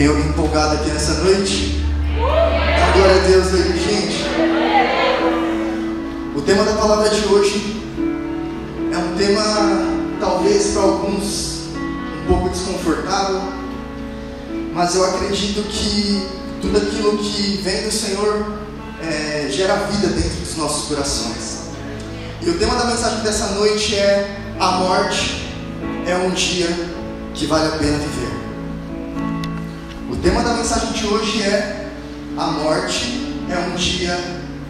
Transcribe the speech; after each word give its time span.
Tem 0.00 0.08
alguém 0.08 0.28
empolgado 0.28 0.76
aqui 0.76 0.88
nessa 0.88 1.12
noite? 1.22 1.84
Dá 2.16 2.92
glória 2.92 3.16
a 3.16 3.26
Deus 3.26 3.48
aí, 3.48 3.78
gente. 3.78 4.24
O 6.34 6.40
tema 6.40 6.64
da 6.64 6.72
palavra 6.72 7.10
de 7.10 7.26
hoje 7.26 7.82
é 8.90 8.96
um 8.96 9.14
tema, 9.18 9.42
talvez 10.18 10.68
para 10.68 10.80
alguns, 10.84 11.64
um 11.76 12.26
pouco 12.26 12.48
desconfortável, 12.48 13.42
mas 14.72 14.94
eu 14.94 15.04
acredito 15.04 15.68
que 15.68 16.26
tudo 16.62 16.78
aquilo 16.78 17.18
que 17.18 17.60
vem 17.62 17.82
do 17.82 17.92
Senhor 17.92 18.54
é, 19.02 19.50
gera 19.50 19.74
vida 19.74 20.08
dentro 20.14 20.40
dos 20.40 20.56
nossos 20.56 20.88
corações. 20.88 21.64
E 22.40 22.48
o 22.48 22.58
tema 22.58 22.74
da 22.74 22.86
mensagem 22.86 23.20
dessa 23.20 23.48
noite 23.48 23.96
é: 23.96 24.34
A 24.58 24.70
morte 24.78 25.46
é 26.06 26.16
um 26.16 26.30
dia 26.30 26.74
que 27.34 27.44
vale 27.44 27.66
a 27.68 27.72
pena 27.72 27.98
viver. 27.98 28.19
O 30.20 30.22
tema 30.22 30.42
da 30.42 30.52
mensagem 30.52 30.92
de 30.92 31.06
hoje 31.06 31.42
é: 31.44 31.88
A 32.36 32.48
morte 32.48 33.42
é 33.48 33.58
um 33.58 33.74
dia 33.74 34.14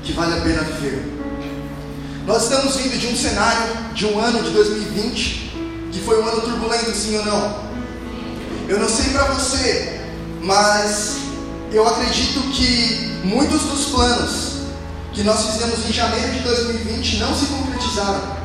que 0.00 0.12
vale 0.12 0.38
a 0.38 0.42
pena 0.42 0.62
viver. 0.62 1.02
Nós 2.24 2.44
estamos 2.44 2.76
vindo 2.76 2.96
de 2.96 3.08
um 3.08 3.16
cenário, 3.16 3.92
de 3.92 4.06
um 4.06 4.20
ano 4.20 4.44
de 4.44 4.50
2020, 4.50 5.90
que 5.90 5.98
foi 6.02 6.22
um 6.22 6.28
ano 6.28 6.42
turbulento, 6.42 6.92
sim 6.92 7.18
ou 7.18 7.24
não? 7.24 7.64
Eu 8.68 8.78
não 8.78 8.88
sei 8.88 9.10
para 9.10 9.24
você, 9.24 10.00
mas 10.40 11.16
eu 11.72 11.84
acredito 11.84 12.40
que 12.52 13.10
muitos 13.24 13.62
dos 13.62 13.86
planos 13.86 14.52
que 15.12 15.24
nós 15.24 15.46
fizemos 15.46 15.84
em 15.84 15.92
janeiro 15.92 16.30
de 16.30 16.38
2020 16.44 17.16
não 17.16 17.34
se 17.34 17.46
concretizaram. 17.46 18.36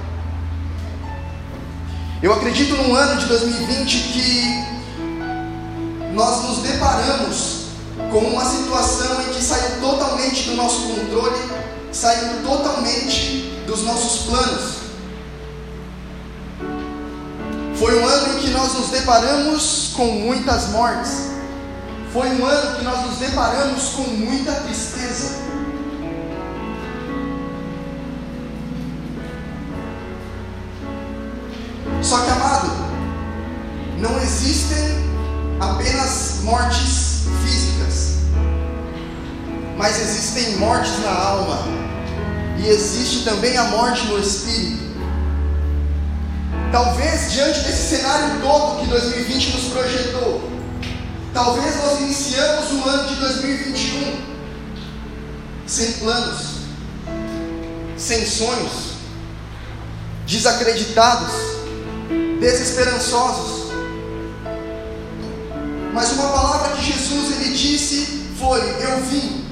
Eu 2.24 2.34
acredito 2.34 2.76
num 2.78 2.96
ano 2.96 3.20
de 3.20 3.28
2020 3.28 3.96
que 3.96 4.75
nós 6.16 6.44
nos 6.44 6.60
deparamos 6.60 7.66
com 8.10 8.20
uma 8.20 8.46
situação 8.46 9.22
em 9.22 9.34
que 9.34 9.44
saiu 9.44 9.82
totalmente 9.82 10.50
do 10.50 10.56
nosso 10.56 10.88
controle, 10.88 11.38
saiu 11.92 12.42
totalmente 12.42 13.52
dos 13.68 13.84
nossos 13.84 14.24
planos. 14.24 14.76
Foi 17.76 18.02
um 18.02 18.08
ano 18.08 18.38
em 18.38 18.42
que 18.42 18.50
nós 18.52 18.74
nos 18.74 18.88
deparamos 18.88 19.92
com 19.98 20.06
muitas 20.06 20.70
mortes. 20.70 21.32
Foi 22.14 22.30
um 22.30 22.46
ano 22.46 22.78
que 22.78 22.86
nós 22.86 23.06
nos 23.06 23.18
deparamos 23.18 23.90
com 23.90 24.04
muita 24.04 24.54
tristeza. 24.54 25.44
Só 32.02 32.20
que, 32.20 32.30
amado, 32.30 32.55
apenas 35.86 36.40
mortes 36.42 37.26
físicas, 37.44 38.16
mas 39.78 40.02
existem 40.02 40.58
mortes 40.58 41.00
na 41.04 41.12
alma, 41.12 41.60
e 42.58 42.68
existe 42.68 43.24
também 43.24 43.56
a 43.56 43.66
morte 43.66 44.08
no 44.08 44.18
espírito. 44.18 44.84
Talvez 46.72 47.32
diante 47.32 47.60
desse 47.60 47.98
cenário 47.98 48.42
todo 48.42 48.82
que 48.82 48.88
2020 48.88 49.52
nos 49.52 49.66
projetou, 49.66 50.50
talvez 51.32 51.76
nós 51.78 52.00
iniciamos 52.00 52.72
o 52.72 52.90
ano 52.90 53.08
de 53.08 53.16
2021 53.16 54.36
sem 55.68 55.92
planos, 55.94 56.62
sem 57.96 58.26
sonhos, 58.26 58.96
desacreditados, 60.26 61.32
desesperançosos. 62.40 63.65
Mas 65.96 66.12
uma 66.12 66.28
palavra 66.28 66.76
que 66.76 66.92
Jesus 66.92 67.32
ele 67.38 67.56
disse 67.56 68.26
foi: 68.38 68.60
Eu 68.60 69.00
vim 69.10 69.46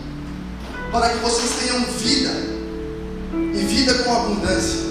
para 0.92 1.08
que 1.08 1.20
vocês 1.20 1.52
tenham 1.62 1.80
vida 1.86 2.32
e 3.54 3.60
vida 3.60 3.94
com 4.04 4.14
abundância. 4.14 4.82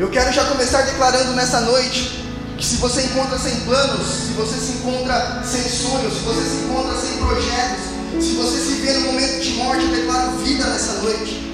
Eu 0.00 0.10
quero 0.10 0.32
já 0.32 0.44
começar 0.46 0.82
declarando 0.82 1.34
nessa 1.34 1.60
noite 1.60 2.24
que 2.58 2.66
se 2.66 2.76
você 2.78 3.02
encontra 3.02 3.38
sem 3.38 3.54
planos, 3.60 4.06
se 4.08 4.32
você 4.32 4.58
se 4.58 4.72
encontra 4.72 5.40
sem 5.44 5.62
sonhos, 5.62 6.14
se 6.14 6.20
você 6.20 6.40
se 6.40 6.64
encontra 6.64 6.96
sem 6.96 7.18
projetos, 7.18 7.84
se 8.24 8.34
você 8.34 8.58
se 8.58 8.72
vê 8.80 8.92
no 8.92 9.00
momento 9.12 9.40
de 9.40 9.50
morte, 9.50 9.84
eu 9.84 9.90
declaro 9.90 10.32
vida 10.38 10.64
nessa 10.64 10.94
noite. 10.94 11.46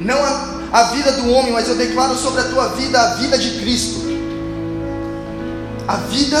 Não 0.00 0.18
a, 0.24 0.60
a 0.72 0.82
vida 0.90 1.12
do 1.12 1.30
homem, 1.30 1.52
mas 1.52 1.68
eu 1.68 1.76
declaro 1.76 2.16
sobre 2.16 2.40
a 2.40 2.44
tua 2.44 2.68
vida 2.70 3.00
a 3.00 3.14
vida 3.14 3.38
de 3.38 3.60
Cristo. 3.60 4.01
A 5.86 5.96
vida 5.96 6.38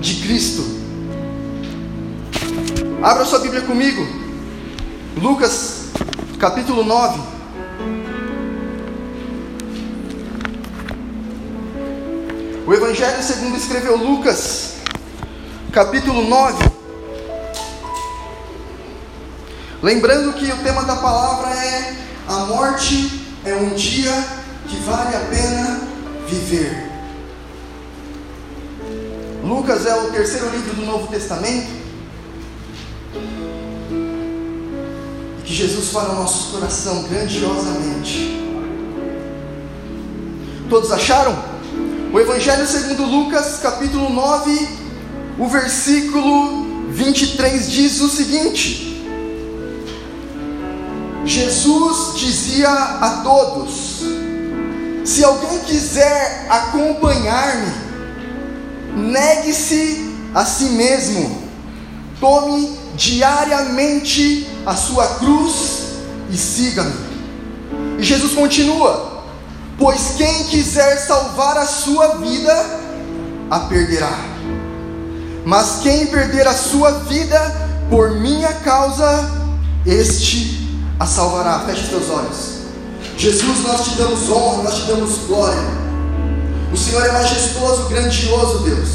de 0.00 0.16
Cristo. 0.22 0.62
Abra 3.02 3.24
sua 3.24 3.38
Bíblia 3.38 3.62
comigo. 3.62 4.06
Lucas, 5.16 5.86
capítulo 6.38 6.84
9. 6.84 7.20
O 12.66 12.74
Evangelho 12.74 13.22
segundo 13.22 13.56
escreveu 13.56 13.96
Lucas, 13.96 14.74
capítulo 15.72 16.22
9. 16.28 16.70
Lembrando 19.82 20.34
que 20.34 20.52
o 20.52 20.56
tema 20.58 20.84
da 20.84 20.96
palavra 20.96 21.50
é 21.50 21.96
a 22.28 22.44
morte 22.44 23.26
é 23.44 23.54
um 23.54 23.74
dia 23.74 24.12
que 24.68 24.76
vale 24.76 25.16
a 25.16 25.20
pena 25.20 25.80
viver. 26.28 26.89
Lucas 29.42 29.86
é 29.86 29.94
o 29.94 30.10
terceiro 30.10 30.50
livro 30.50 30.74
do 30.74 30.84
Novo 30.84 31.06
Testamento. 31.06 31.70
E 35.38 35.42
que 35.44 35.54
Jesus 35.54 35.88
fala 35.88 36.10
ao 36.10 36.16
nosso 36.16 36.52
coração 36.52 37.04
grandiosamente. 37.04 38.38
Todos 40.68 40.92
acharam? 40.92 41.36
O 42.12 42.20
Evangelho 42.20 42.66
segundo 42.66 43.04
Lucas, 43.04 43.58
capítulo 43.62 44.10
9, 44.10 44.68
o 45.38 45.48
versículo 45.48 46.88
23 46.90 47.70
diz 47.70 48.00
o 48.00 48.08
seguinte: 48.08 49.02
Jesus 51.24 52.18
dizia 52.18 52.68
a 52.68 53.20
todos: 53.22 54.02
Se 55.04 55.24
alguém 55.24 55.60
quiser 55.60 56.46
acompanhar-me, 56.48 57.89
negue-se 59.00 60.14
a 60.34 60.44
si 60.44 60.64
mesmo, 60.70 61.42
tome 62.20 62.78
diariamente 62.94 64.46
a 64.66 64.74
sua 64.74 65.06
cruz 65.16 65.80
e 66.30 66.36
siga-me. 66.36 66.92
E 67.98 68.02
Jesus 68.02 68.32
continua: 68.34 69.24
Pois 69.78 70.14
quem 70.16 70.44
quiser 70.44 70.98
salvar 70.98 71.56
a 71.56 71.66
sua 71.66 72.18
vida, 72.18 72.80
a 73.50 73.60
perderá. 73.60 74.18
Mas 75.44 75.80
quem 75.82 76.06
perder 76.06 76.46
a 76.46 76.54
sua 76.54 76.90
vida 77.00 77.38
por 77.88 78.10
minha 78.20 78.52
causa, 78.52 79.30
este 79.86 80.68
a 80.98 81.06
salvará. 81.06 81.60
Feche 81.60 81.82
os 81.82 81.88
teus 81.88 82.10
olhos. 82.10 82.60
Jesus, 83.16 83.62
nós 83.66 83.84
te 83.84 83.96
damos 83.96 84.30
honra, 84.30 84.62
nós 84.64 84.74
te 84.76 84.82
damos 84.86 85.18
glória. 85.26 85.89
O 86.72 86.76
Senhor 86.76 87.04
é 87.04 87.12
majestoso, 87.12 87.88
grandioso, 87.88 88.58
Deus. 88.60 88.88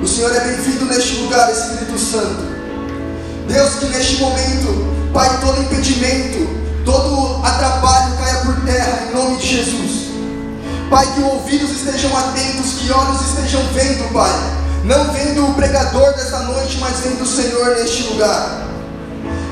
O 0.00 0.06
Senhor 0.06 0.34
é 0.34 0.40
bem-vindo 0.40 0.84
neste 0.84 1.16
lugar, 1.16 1.50
Espírito 1.50 1.98
Santo. 1.98 2.46
Deus, 3.48 3.74
que 3.74 3.86
neste 3.86 4.16
momento, 4.16 5.10
Pai, 5.12 5.40
todo 5.40 5.60
impedimento, 5.60 6.48
todo 6.84 7.44
atrapalho 7.44 8.16
caia 8.18 8.36
por 8.44 8.54
terra, 8.64 9.08
em 9.08 9.14
nome 9.14 9.38
de 9.38 9.46
Jesus. 9.46 10.08
Pai, 10.88 11.06
que 11.14 11.22
ouvidos 11.22 11.70
estejam 11.70 12.16
atentos, 12.16 12.74
que 12.74 12.92
olhos 12.92 13.20
estejam 13.22 13.62
vendo, 13.74 14.12
Pai. 14.12 14.58
Não 14.84 15.12
vendo 15.12 15.46
o 15.50 15.54
pregador 15.54 16.14
desta 16.14 16.38
noite, 16.40 16.78
mas 16.78 17.00
vendo 17.00 17.22
o 17.22 17.26
Senhor 17.26 17.76
neste 17.76 18.04
lugar. 18.04 18.66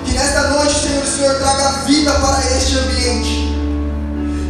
Que 0.04 0.12
nesta 0.12 0.42
noite, 0.48 0.74
Senhor, 0.74 1.02
o 1.02 1.06
Senhor 1.06 1.34
traga 1.34 1.70
vida 1.86 2.12
para 2.12 2.38
este 2.56 2.78
ambiente. 2.78 3.56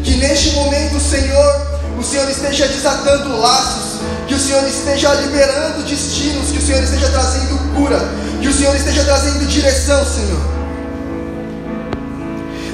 Que 0.05 0.17
neste 0.19 0.51
momento, 0.51 1.01
Senhor, 1.01 1.56
o 1.99 2.03
Senhor 2.03 2.29
esteja 2.31 2.69
desatando 2.69 3.39
laços, 3.39 4.01
que 4.27 4.35
o 4.35 4.39
Senhor 4.39 4.67
esteja 4.69 5.15
liberando 5.15 5.83
destinos, 5.85 6.51
que 6.51 6.59
o 6.59 6.63
Senhor 6.63 6.83
esteja 6.83 7.09
trazendo 7.09 7.75
cura, 7.75 7.99
que 8.41 8.49
o 8.49 8.53
Senhor 8.53 8.77
esteja 8.77 9.05
trazendo 9.05 9.47
direção, 9.47 10.05
Senhor. 10.05 10.57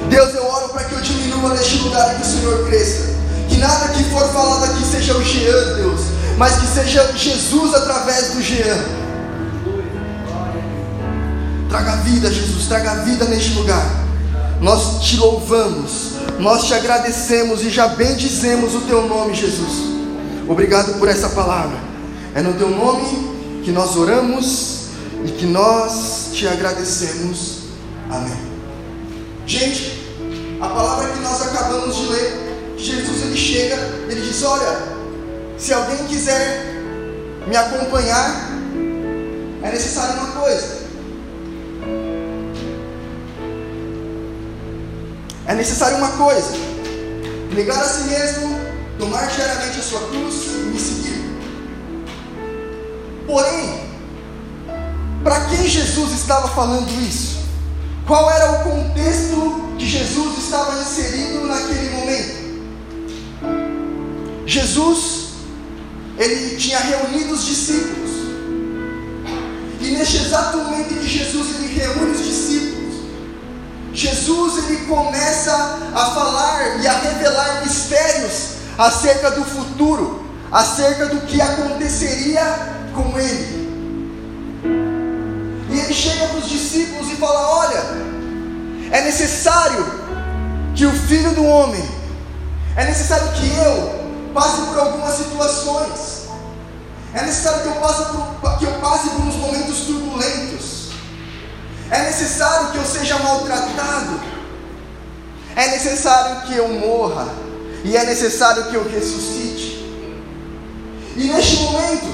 Deus, 0.09 0.35
eu 0.35 0.45
oro 0.47 0.69
para 0.71 0.85
que 0.85 0.95
eu 0.95 1.01
diminua 1.01 1.55
neste 1.55 1.77
lugar 1.79 2.13
e 2.13 2.17
que 2.17 2.23
o 2.23 2.31
Senhor 2.31 2.67
cresça. 2.67 3.13
Que 3.49 3.57
nada 3.59 3.89
que 3.89 4.05
for 4.05 4.27
falado 4.29 4.65
aqui 4.65 4.85
seja 4.85 5.17
o 5.17 5.23
Jean, 5.23 5.77
Deus, 5.77 6.01
mas 6.37 6.57
que 6.57 6.67
seja 6.67 7.13
Jesus 7.17 7.75
através 7.75 8.33
do 8.33 8.43
Jean. 8.43 9.03
Traga 11.69 11.97
vida, 12.03 12.31
Jesus, 12.31 12.67
traga 12.67 12.97
vida 13.05 13.25
neste 13.27 13.55
lugar. 13.55 13.87
Nós 14.61 15.03
te 15.03 15.17
louvamos, 15.17 16.12
nós 16.39 16.65
te 16.67 16.75
agradecemos 16.75 17.65
e 17.65 17.71
já 17.71 17.89
bendizemos 17.89 18.75
o 18.75 18.81
teu 18.83 19.07
nome, 19.07 19.35
Jesus. 19.35 19.93
Obrigado 20.49 20.99
por 20.99 21.09
essa 21.09 21.29
palavra. 21.31 21.79
É 22.35 22.43
no 22.43 22.55
teu 22.55 22.71
nome 22.71 23.63
que 23.65 23.71
nós 23.71 23.97
oramos 23.97 24.87
e 25.25 25.31
que 25.31 25.47
nós 25.47 26.31
te 26.33 26.47
agradecemos. 26.47 27.63
Amém. 28.11 28.53
Gente, 29.47 30.03
a 30.61 30.69
palavra 30.69 31.09
que 31.09 31.21
nós 31.21 31.43
acabamos 31.43 31.97
de 31.97 32.07
ler, 32.07 32.75
Jesus 32.77 33.23
ele 33.23 33.37
chega, 33.37 33.77
ele 34.09 34.21
diz: 34.21 34.43
Olha, 34.43 34.79
se 35.57 35.73
alguém 35.73 36.05
quiser 36.09 36.83
me 37.47 37.57
acompanhar, 37.57 38.51
é 39.63 39.71
necessário 39.71 40.21
uma 40.21 40.33
coisa. 40.33 40.82
É 45.47 45.55
necessário 45.55 45.99
uma 45.99 46.11
coisa: 46.11 46.53
negar 47.55 47.81
a 47.81 47.85
si 47.85 48.05
mesmo, 48.05 48.59
tomar 48.99 49.27
diariamente 49.27 49.79
a 49.79 49.83
sua 49.83 50.01
cruz 50.09 50.35
e 50.47 50.71
me 50.73 50.79
seguir. 50.79 51.23
Porém, 53.27 53.83
para 55.23 55.41
quem 55.47 55.69
Jesus 55.69 56.13
estava 56.13 56.49
falando 56.49 56.91
isso? 57.03 57.43
Qual 58.07 58.31
era 58.31 58.53
o 58.53 58.65
contexto 58.65 59.75
que 59.79 59.87
Jesus 59.87 60.39
estava 60.39 60.81
inserido 60.81 61.47
naquele 61.47 61.91
momento? 61.91 62.43
Jesus, 64.45 65.29
ele 66.19 66.57
tinha 66.57 66.79
reunido 66.79 67.35
os 67.35 67.45
discípulos. 67.45 68.11
E 69.81 69.91
neste 69.93 70.17
exato 70.17 70.59
momento 70.59 70.95
em 70.95 70.99
que 70.99 71.09
Jesus 71.09 71.57
ele 71.57 71.75
reúne 71.75 72.13
os 72.13 72.25
discípulos, 72.25 72.72
Jesus 73.93 74.65
ele 74.65 74.87
começa 74.87 75.53
a 75.95 76.07
falar 76.07 76.81
e 76.81 76.87
a 76.87 76.93
revelar 76.93 77.63
mistérios 77.63 78.53
acerca 78.79 79.31
do 79.33 79.45
futuro, 79.45 80.25
acerca 80.51 81.07
do 81.07 81.21
que 81.23 81.41
aconteceria 81.41 82.43
com 82.95 83.19
ele. 83.19 83.63
E 85.71 85.79
ele 85.79 85.95
chega 85.95 86.27
para 86.27 86.39
os 86.39 86.49
discípulos 86.49 87.11
e 87.11 87.17
fala: 87.17 87.49
Olha, 87.57 87.83
é 88.91 89.03
necessário 89.03 89.85
que 90.75 90.87
o 90.87 90.93
filho 90.93 91.35
do 91.35 91.45
homem, 91.45 91.83
é 92.77 92.85
necessário 92.85 93.29
que 93.33 93.49
eu 93.57 94.31
passe 94.33 94.63
por 94.63 94.79
algumas 94.79 95.15
situações, 95.15 96.29
é 97.15 97.23
necessário 97.23 97.63
que 97.63 97.69
eu 97.69 97.75
passe 97.75 98.05
por, 98.07 98.59
que 98.59 98.65
eu 98.65 98.73
passe 98.81 99.11
por 99.11 99.21
uns 99.21 99.37
momentos 99.37 99.81
turbulentos, 99.81 100.82
é 101.93 102.05
necessário 102.05 102.73
que 102.73 102.79
eu 102.79 102.85
seja 102.87 103.19
maltratado, 103.19 104.19
é 105.55 105.69
necessário 105.73 106.41
que 106.47 106.57
eu 106.57 106.67
morra, 106.69 107.29
e 107.85 107.95
é 107.95 108.07
necessário 108.07 108.65
que 108.65 108.75
eu 108.75 108.89
ressuscite. 108.89 109.83
E 111.15 111.25
neste 111.25 111.57
momento, 111.57 112.07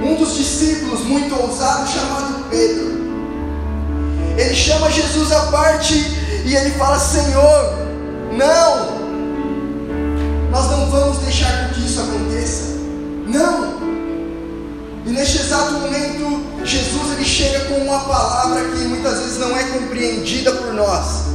um 0.00 0.14
dos 0.14 0.36
discípulos 0.36 1.00
muito 1.00 1.34
ousado, 1.34 1.88
chamado 1.88 2.48
Pedro, 2.48 2.98
ele 4.36 4.54
chama 4.54 4.88
Jesus 4.88 5.32
à 5.32 5.46
parte 5.46 5.94
e 6.44 6.54
ele 6.54 6.70
fala: 6.78 7.00
Senhor, 7.00 7.74
não, 8.32 8.98
nós 10.52 10.70
não 10.70 10.88
vamos 10.88 11.18
deixar 11.18 11.70
que 11.74 11.84
isso 11.84 12.00
aconteça, 12.00 12.76
não. 13.26 13.87
E 15.08 15.10
neste 15.10 15.38
exato 15.38 15.72
momento, 15.72 16.66
Jesus 16.66 17.12
ele 17.12 17.24
chega 17.24 17.60
com 17.64 17.76
uma 17.76 18.00
palavra 18.00 18.62
que 18.62 18.84
muitas 18.84 19.20
vezes 19.20 19.38
não 19.38 19.56
é 19.56 19.64
compreendida 19.64 20.52
por 20.52 20.74
nós. 20.74 21.28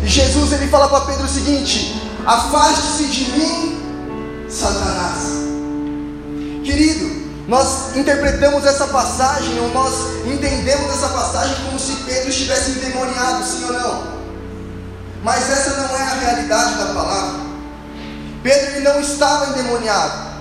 E 0.00 0.06
Jesus 0.06 0.52
ele 0.52 0.68
fala 0.68 0.88
para 0.88 1.06
Pedro 1.06 1.24
o 1.24 1.28
seguinte: 1.28 2.00
Afaste-se 2.24 3.04
de 3.06 3.32
mim, 3.32 4.46
Satanás. 4.48 5.24
Querido, 6.64 7.26
nós 7.48 7.96
interpretamos 7.96 8.64
essa 8.64 8.86
passagem, 8.86 9.58
ou 9.58 9.72
nós 9.72 9.92
entendemos 10.24 10.88
essa 10.88 11.08
passagem 11.08 11.56
como 11.64 11.80
se 11.80 11.96
Pedro 12.04 12.28
estivesse 12.28 12.78
endemoniado, 12.78 13.44
sim 13.44 13.64
ou 13.64 13.72
não? 13.72 14.02
Mas 15.24 15.50
essa 15.50 15.82
não 15.82 15.96
é 15.96 16.02
a 16.02 16.14
realidade 16.14 16.78
da 16.78 16.94
palavra. 16.94 17.40
Pedro 18.44 18.82
não 18.82 19.00
estava 19.00 19.50
endemoniado. 19.50 20.35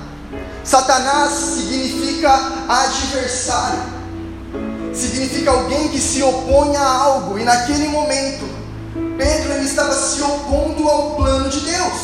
Satanás 0.65 1.31
significa 1.31 2.33
adversário, 2.67 3.83
significa 4.95 5.51
alguém 5.51 5.89
que 5.89 5.99
se 6.01 6.23
opõe 6.23 6.75
a 6.75 6.87
algo, 6.87 7.37
e 7.37 7.43
naquele 7.43 7.87
momento, 7.87 8.49
Pedro 9.15 9.53
ele 9.53 9.65
estava 9.65 9.93
se 9.93 10.23
opondo 10.23 10.89
ao 10.89 11.11
plano 11.11 11.49
de 11.49 11.59
Deus, 11.59 12.01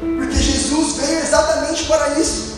porque 0.00 0.36
Jesus 0.36 0.96
veio 0.96 1.20
exatamente 1.20 1.84
para 1.84 2.18
isso. 2.18 2.54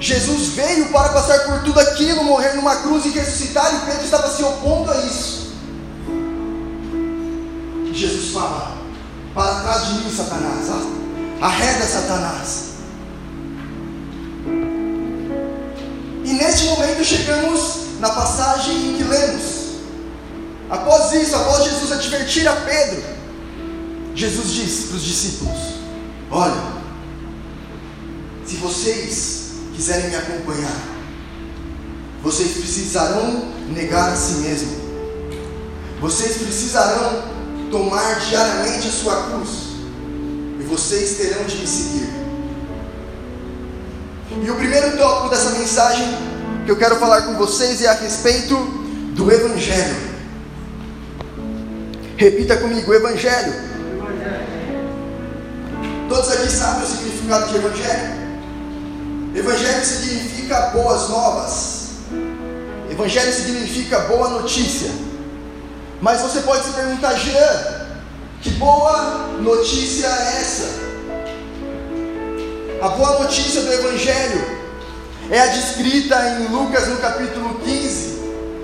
Jesus 0.00 0.48
veio 0.48 0.86
para 0.86 1.10
passar 1.10 1.38
por 1.44 1.62
tudo 1.62 1.78
aquilo, 1.78 2.24
morrer 2.24 2.54
numa 2.54 2.76
cruz 2.76 3.06
e 3.06 3.10
ressuscitar, 3.10 3.72
e 3.74 3.86
Pedro 3.86 4.04
estava 4.04 4.28
se 4.28 4.42
opondo 4.42 4.90
a 4.90 4.96
isso. 4.96 5.52
Jesus 7.92 8.32
fala: 8.32 8.76
Para 9.34 9.60
trás 9.60 9.86
de 9.86 9.94
mim, 9.94 10.14
Satanás, 10.14 10.66
arreda 11.40 11.86
Satanás. 11.86 12.75
Momento 16.66 17.04
chegamos 17.04 17.98
na 18.00 18.10
passagem 18.10 18.74
em 18.74 18.96
que 18.96 19.04
lemos. 19.04 19.56
Após 20.68 21.12
isso, 21.12 21.36
após 21.36 21.64
Jesus 21.64 21.92
advertir 21.92 22.46
a 22.48 22.54
Pedro, 22.54 23.02
Jesus 24.14 24.52
diz 24.52 24.84
para 24.86 24.96
os 24.96 25.04
discípulos: 25.04 25.58
Olha, 26.30 26.76
se 28.44 28.56
vocês 28.56 29.50
quiserem 29.74 30.10
me 30.10 30.16
acompanhar, 30.16 30.80
vocês 32.22 32.52
precisarão 32.52 33.52
negar 33.68 34.12
a 34.12 34.16
si 34.16 34.38
mesmo. 34.38 34.86
Vocês 36.00 36.36
precisarão 36.38 37.22
tomar 37.70 38.20
diariamente 38.20 38.88
a 38.88 38.90
sua 38.90 39.22
cruz. 39.24 39.50
E 40.58 40.62
vocês 40.64 41.16
terão 41.16 41.44
de 41.44 41.56
me 41.56 41.66
seguir. 41.66 42.08
E 44.42 44.50
o 44.50 44.56
primeiro 44.56 44.96
tópico 44.98 45.30
dessa 45.30 45.50
mensagem 45.50 46.35
que 46.66 46.72
eu 46.72 46.76
quero 46.76 46.96
falar 46.96 47.22
com 47.22 47.34
vocês 47.34 47.80
é 47.80 47.86
a 47.86 47.92
respeito 47.92 48.56
do 49.14 49.30
Evangelho. 49.30 49.96
Repita 52.16 52.56
comigo: 52.56 52.92
Evangelho. 52.92 53.54
Todos 56.08 56.30
aqui 56.30 56.50
sabem 56.50 56.82
o 56.82 56.86
significado 56.86 57.48
de 57.48 57.56
Evangelho? 57.56 58.16
Evangelho 59.36 59.84
significa 59.84 60.60
boas 60.72 61.08
novas. 61.08 61.90
Evangelho 62.90 63.32
significa 63.32 64.00
boa 64.00 64.30
notícia. 64.30 64.90
Mas 66.00 66.20
você 66.20 66.40
pode 66.40 66.64
se 66.64 66.70
perguntar, 66.70 67.14
Jean, 67.14 67.88
que 68.42 68.50
boa 68.50 69.28
notícia 69.40 70.06
é 70.06 70.40
essa? 70.40 70.86
A 72.82 72.88
boa 72.88 73.20
notícia 73.20 73.62
do 73.62 73.72
Evangelho 73.72 74.55
é 75.30 75.40
a 75.40 75.46
descrita 75.46 76.38
em 76.40 76.48
Lucas 76.48 76.86
no 76.88 76.96
capítulo 76.98 77.60
15, 77.64 78.16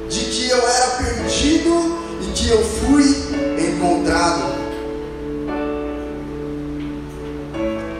de 0.08 0.20
que 0.26 0.48
eu 0.48 0.68
era 0.68 0.86
perdido 0.92 1.98
e 2.22 2.32
que 2.32 2.48
eu 2.48 2.64
fui 2.64 3.04
encontrado. 3.58 4.52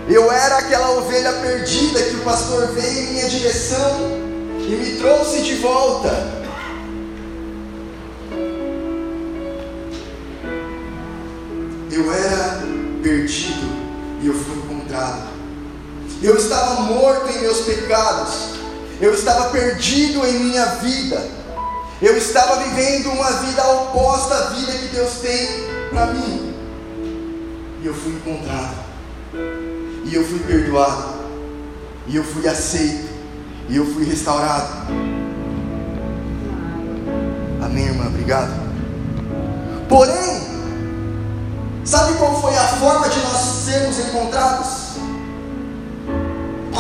Eu 0.09 0.31
era 0.31 0.59
aquela 0.59 0.91
ovelha 0.99 1.33
perdida 1.33 2.03
que 2.03 2.17
o 2.17 2.21
pastor 2.21 2.69
veio 2.69 2.99
em 2.99 3.13
minha 3.13 3.29
direção 3.29 4.21
e 4.59 4.77
me 4.77 4.97
trouxe 4.99 5.43
de 5.43 5.55
volta. 5.57 6.43
Eu 11.91 12.13
era 12.13 12.63
perdido 13.03 13.67
e 14.21 14.27
eu 14.27 14.35
fui 14.35 14.57
encontrado. 14.57 15.33
Eu 16.23 16.37
estava 16.37 16.83
morto 16.83 17.29
em 17.31 17.41
meus 17.41 17.61
pecados. 17.63 18.52
Eu 19.03 19.13
estava 19.15 19.51
perdido 19.51 20.25
em 20.25 20.39
minha 20.39 20.65
vida. 20.77 21.21
Eu 22.01 22.17
estava 22.17 22.63
vivendo 22.63 23.11
uma 23.11 23.33
vida 23.33 23.67
oposta 23.73 24.33
à 24.33 24.41
vida 24.51 24.71
que 24.71 24.95
Deus 24.95 25.15
tem 25.15 25.49
para 25.91 26.07
mim. 26.07 26.55
E 27.83 27.87
eu 27.87 27.95
fui 27.95 28.13
encontrado. 28.13 28.77
E 30.05 30.15
eu 30.15 30.25
fui 30.25 30.39
perdoado. 30.39 31.15
E 32.07 32.15
eu 32.15 32.23
fui 32.23 32.47
aceito. 32.47 33.11
E 33.69 33.77
eu 33.77 33.85
fui 33.93 34.05
restaurado. 34.05 34.69
Amém, 37.61 37.87
irmã? 37.87 38.07
Obrigado. 38.07 38.53
Porém, 39.89 40.43
sabe 41.85 42.15
qual 42.19 42.41
foi 42.41 42.57
a 42.57 42.69
forma 42.69 43.09
de 43.09 43.19
nós 43.19 43.65
sermos 43.65 43.99
encontrados? 43.99 44.82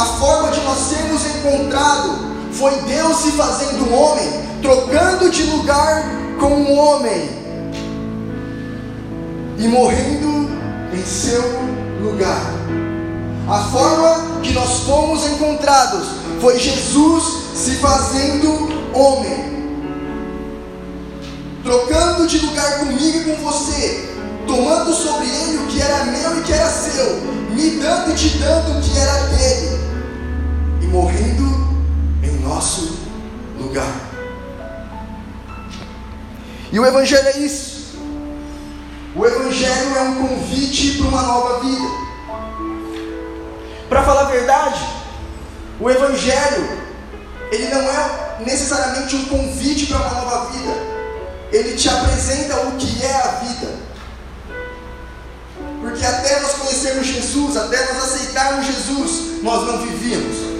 A 0.02 0.04
forma 0.04 0.50
de 0.50 0.60
nós 0.62 0.78
sermos 0.78 1.24
encontrados 1.26 2.22
foi 2.50 2.74
Deus 2.80 3.18
se 3.18 3.30
fazendo 3.30 3.94
homem, 3.94 4.32
trocando 4.60 5.30
de 5.30 5.44
lugar 5.44 6.02
com 6.40 6.48
um 6.48 6.76
homem 6.76 7.30
e 9.58 9.68
morrendo 9.68 10.50
em 10.92 11.06
seu 11.06 11.40
lugar. 12.00 12.42
A 13.48 13.58
forma 13.70 14.40
que 14.42 14.52
nós 14.52 14.80
fomos 14.80 15.24
encontrados 15.24 16.08
foi 16.40 16.58
Jesus 16.58 17.24
se 17.54 17.76
fazendo 17.76 18.70
homem, 18.92 19.68
trocando 21.62 22.26
de 22.26 22.38
lugar 22.38 22.80
comigo 22.80 23.18
e 23.18 23.36
com 23.36 23.36
você, 23.36 24.10
tomando 24.48 24.92
sobre 24.92 25.28
ele 25.28 25.58
o 25.58 25.66
que 25.68 25.80
era 25.80 26.06
meu 26.06 26.40
e 26.40 26.42
que 26.42 26.52
era 26.52 26.68
seu, 26.68 27.20
me 27.50 27.70
dando 27.80 28.10
e 28.10 28.14
te 28.14 28.30
dando 28.38 28.76
o 28.76 28.82
que 28.82 28.98
era 28.98 29.26
dele, 29.28 29.81
morrendo 30.92 31.42
em 32.22 32.38
nosso 32.40 32.98
lugar. 33.58 33.90
E 36.70 36.78
o 36.78 36.84
Evangelho 36.84 37.28
é 37.28 37.38
isso. 37.38 37.96
O 39.16 39.26
Evangelho 39.26 39.96
é 39.96 40.02
um 40.02 40.28
convite 40.28 40.98
para 40.98 41.08
uma 41.08 41.22
nova 41.22 41.60
vida. 41.60 41.86
Para 43.88 44.02
falar 44.02 44.20
a 44.22 44.30
verdade, 44.30 44.86
o 45.80 45.90
Evangelho, 45.90 46.78
ele 47.50 47.68
não 47.68 47.80
é 47.80 48.36
necessariamente 48.44 49.16
um 49.16 49.24
convite 49.24 49.86
para 49.86 49.96
uma 49.96 50.10
nova 50.10 50.50
vida. 50.50 50.72
Ele 51.52 51.74
te 51.74 51.88
apresenta 51.88 52.56
o 52.68 52.72
que 52.72 53.02
é 53.02 53.14
a 53.14 53.28
vida. 53.44 53.92
Porque 55.80 56.04
até 56.04 56.40
nós 56.40 56.52
conhecermos 56.52 57.06
Jesus, 57.06 57.56
até 57.56 57.92
nós 57.92 58.04
aceitarmos 58.04 58.66
Jesus, 58.66 59.42
nós 59.42 59.66
não 59.66 59.78
vivíamos. 59.78 60.51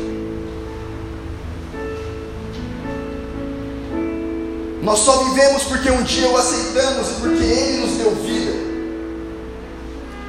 Nós 4.83 4.99
só 4.99 5.25
vivemos 5.25 5.63
porque 5.63 5.91
um 5.91 6.03
dia 6.03 6.29
o 6.29 6.37
aceitamos 6.37 7.09
e 7.09 7.21
porque 7.21 7.45
Ele 7.45 7.87
nos 7.87 7.97
deu 7.99 8.15
vida. 8.17 8.53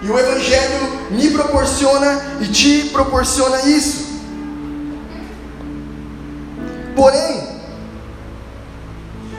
E 0.03 0.09
o 0.11 0.19
Evangelho 0.19 1.09
me 1.09 1.31
proporciona 1.31 2.37
e 2.39 2.47
te 2.47 2.89
proporciona 2.89 3.61
isso. 3.63 4.13
Porém, 6.95 7.61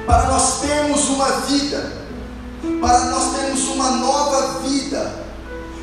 para 0.05 0.25
nós 0.27 0.61
termos 0.61 1.09
uma 1.11 1.31
vida, 1.43 1.93
para 2.81 3.01
nós 3.05 3.37
termos 3.37 3.69
uma 3.69 3.91
nova 3.93 4.61
vida, 4.61 5.15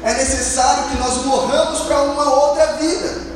é 0.03 0.13
necessário 0.13 0.89
que 0.89 0.97
nós 0.97 1.23
morramos 1.25 1.79
para 1.81 2.01
uma 2.01 2.33
outra 2.33 2.73
vida. 2.73 3.31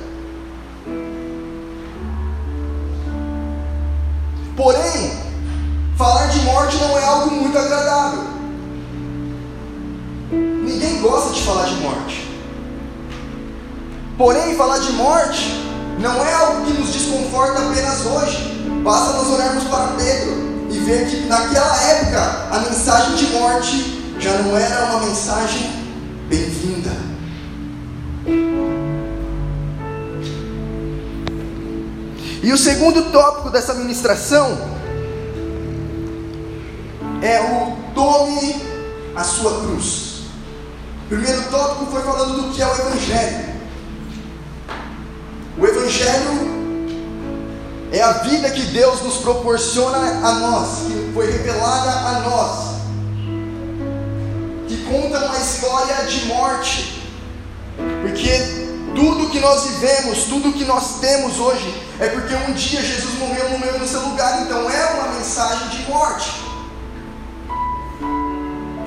Porém, 4.57 5.14
Falar 6.05 6.27
de 6.27 6.39
morte 6.41 6.77
não 6.77 6.99
é 6.99 7.03
algo 7.03 7.31
muito 7.31 7.57
agradável. 7.57 8.25
Ninguém 10.31 11.01
gosta 11.01 11.33
de 11.33 11.41
falar 11.41 11.65
de 11.65 11.75
morte. 11.77 12.29
Porém, 14.15 14.55
falar 14.55 14.77
de 14.77 14.93
morte 14.93 15.49
não 15.99 16.23
é 16.23 16.31
algo 16.31 16.63
que 16.63 16.73
nos 16.73 16.93
desconforta 16.93 17.59
apenas 17.59 18.05
hoje. 18.05 18.37
Basta 18.83 19.13
nós 19.13 19.27
olharmos 19.29 19.63
para 19.63 19.95
Pedro 19.97 20.67
e 20.69 20.77
ver 20.77 21.09
que 21.09 21.25
naquela 21.25 21.75
época 21.81 22.49
a 22.51 22.59
mensagem 22.59 23.15
de 23.15 23.25
morte 23.33 24.15
já 24.19 24.37
não 24.43 24.55
era 24.55 24.85
uma 24.85 25.07
mensagem 25.07 25.71
bem-vinda. 26.29 26.91
E 32.43 32.53
o 32.53 32.57
segundo 32.59 33.11
tópico 33.11 33.49
dessa 33.49 33.73
ministração 33.73 34.74
é 37.25 37.41
o 37.41 37.93
tome 37.95 38.61
a 39.15 39.23
sua 39.23 39.61
cruz. 39.61 40.25
O 41.05 41.07
primeiro 41.07 41.43
tópico 41.49 41.91
foi 41.91 42.01
falando 42.03 42.41
do 42.41 42.53
que 42.53 42.61
é 42.61 42.67
o 42.67 42.73
Evangelho. 42.73 43.55
O 45.57 45.65
Evangelho 45.65 46.55
é 47.91 48.01
a 48.01 48.11
vida 48.11 48.49
que 48.51 48.61
Deus 48.61 49.01
nos 49.01 49.17
proporciona 49.17 49.97
a 49.97 50.33
nós, 50.33 50.79
que 50.87 51.11
foi 51.13 51.31
revelada 51.31 51.91
a 51.91 52.19
nós, 52.21 52.75
que 54.67 54.77
conta 54.83 55.25
uma 55.25 55.37
história 55.37 56.05
de 56.05 56.25
morte, 56.25 57.09
porque 58.01 58.65
tudo 58.95 59.29
que 59.29 59.39
nós 59.39 59.63
vivemos, 59.63 60.23
tudo 60.25 60.53
que 60.53 60.65
nós 60.65 60.99
temos 60.99 61.39
hoje, 61.39 61.83
é 61.99 62.07
porque 62.07 62.33
um 62.33 62.53
dia 62.53 62.81
Jesus 62.81 63.17
morreu 63.17 63.49
no 63.49 63.59
meu 63.59 63.79
no 63.79 63.87
seu 63.87 64.01
lugar, 64.01 64.41
então 64.43 64.69
é 64.69 64.85
uma 64.93 65.13
mensagem 65.13 65.69
de 65.69 65.89
morte. 65.89 66.44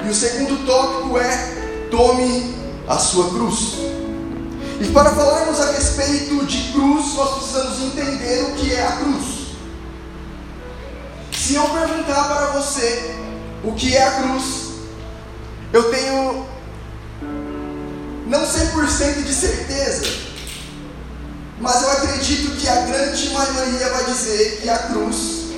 E 0.08 0.10
o 0.10 0.14
segundo 0.14 0.64
tópico 0.64 1.18
é: 1.18 1.86
tome 1.90 2.54
a 2.88 2.96
sua 2.96 3.28
cruz. 3.28 3.74
E 4.80 4.86
para 4.90 5.10
falarmos 5.10 5.60
a 5.60 5.72
respeito 5.72 6.46
de 6.46 6.72
cruz, 6.72 7.14
nós 7.14 7.34
precisamos 7.34 7.82
entender 7.82 8.44
o 8.44 8.54
que 8.54 8.72
é 8.72 8.86
a 8.86 8.92
cruz. 8.92 9.48
Se 11.30 11.56
eu 11.56 11.64
perguntar 11.64 12.24
para 12.24 12.46
você 12.58 13.16
o 13.62 13.72
que 13.72 13.94
é 13.94 14.02
a 14.02 14.10
cruz, 14.12 14.44
eu 15.74 15.90
tenho 15.90 16.46
não 18.28 18.40
100% 18.46 19.24
de 19.24 19.34
certeza, 19.34 20.06
mas 21.60 21.82
eu 21.82 21.90
acredito 21.90 22.56
que 22.56 22.66
a 22.66 22.80
grande 22.80 23.28
maioria 23.28 23.90
vai 23.90 24.04
dizer 24.06 24.60
que 24.62 24.70
a 24.70 24.78
cruz 24.78 25.48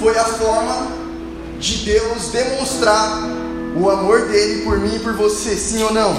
foi 0.00 0.18
a 0.18 0.24
forma 0.24 0.88
de 1.60 1.84
Deus 1.84 2.28
demonstrar 2.30 3.33
o 3.76 3.90
amor 3.90 4.28
dele 4.28 4.62
por 4.62 4.78
mim 4.78 4.96
e 4.96 4.98
por 5.00 5.14
você, 5.14 5.56
sim 5.56 5.82
ou 5.82 5.92
não? 5.92 6.14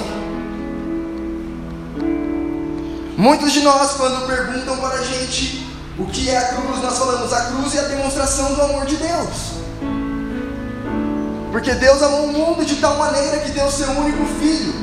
Muitos 3.17 3.53
de 3.53 3.61
nós, 3.61 3.91
quando 3.93 4.27
perguntam 4.27 4.77
para 4.77 4.95
a 4.95 5.03
gente 5.03 5.65
o 5.97 6.05
que 6.05 6.29
é 6.29 6.37
a 6.37 6.53
cruz, 6.53 6.81
nós 6.81 6.97
falamos: 6.97 7.31
a 7.31 7.45
cruz 7.45 7.75
é 7.75 7.79
a 7.79 7.87
demonstração 7.87 8.53
do 8.53 8.61
amor 8.61 8.85
de 8.85 8.97
Deus. 8.97 9.55
Porque 11.51 11.73
Deus 11.73 12.03
amou 12.03 12.25
o 12.25 12.33
mundo 12.33 12.65
de 12.65 12.75
tal 12.75 12.97
maneira 12.97 13.39
que 13.39 13.51
deu 13.51 13.71
seu 13.71 13.89
único 13.91 14.25
filho. 14.39 14.73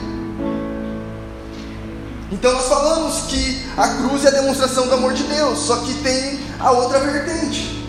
Então 2.30 2.50
nós 2.52 2.66
falamos 2.66 3.24
que 3.28 3.62
a 3.76 3.88
cruz 3.88 4.24
é 4.24 4.28
a 4.28 4.30
demonstração 4.30 4.86
do 4.86 4.94
amor 4.94 5.12
de 5.12 5.24
Deus, 5.24 5.58
só 5.58 5.76
que 5.76 5.92
tem 6.02 6.40
a 6.58 6.70
outra 6.70 6.98
vertente. 7.00 7.81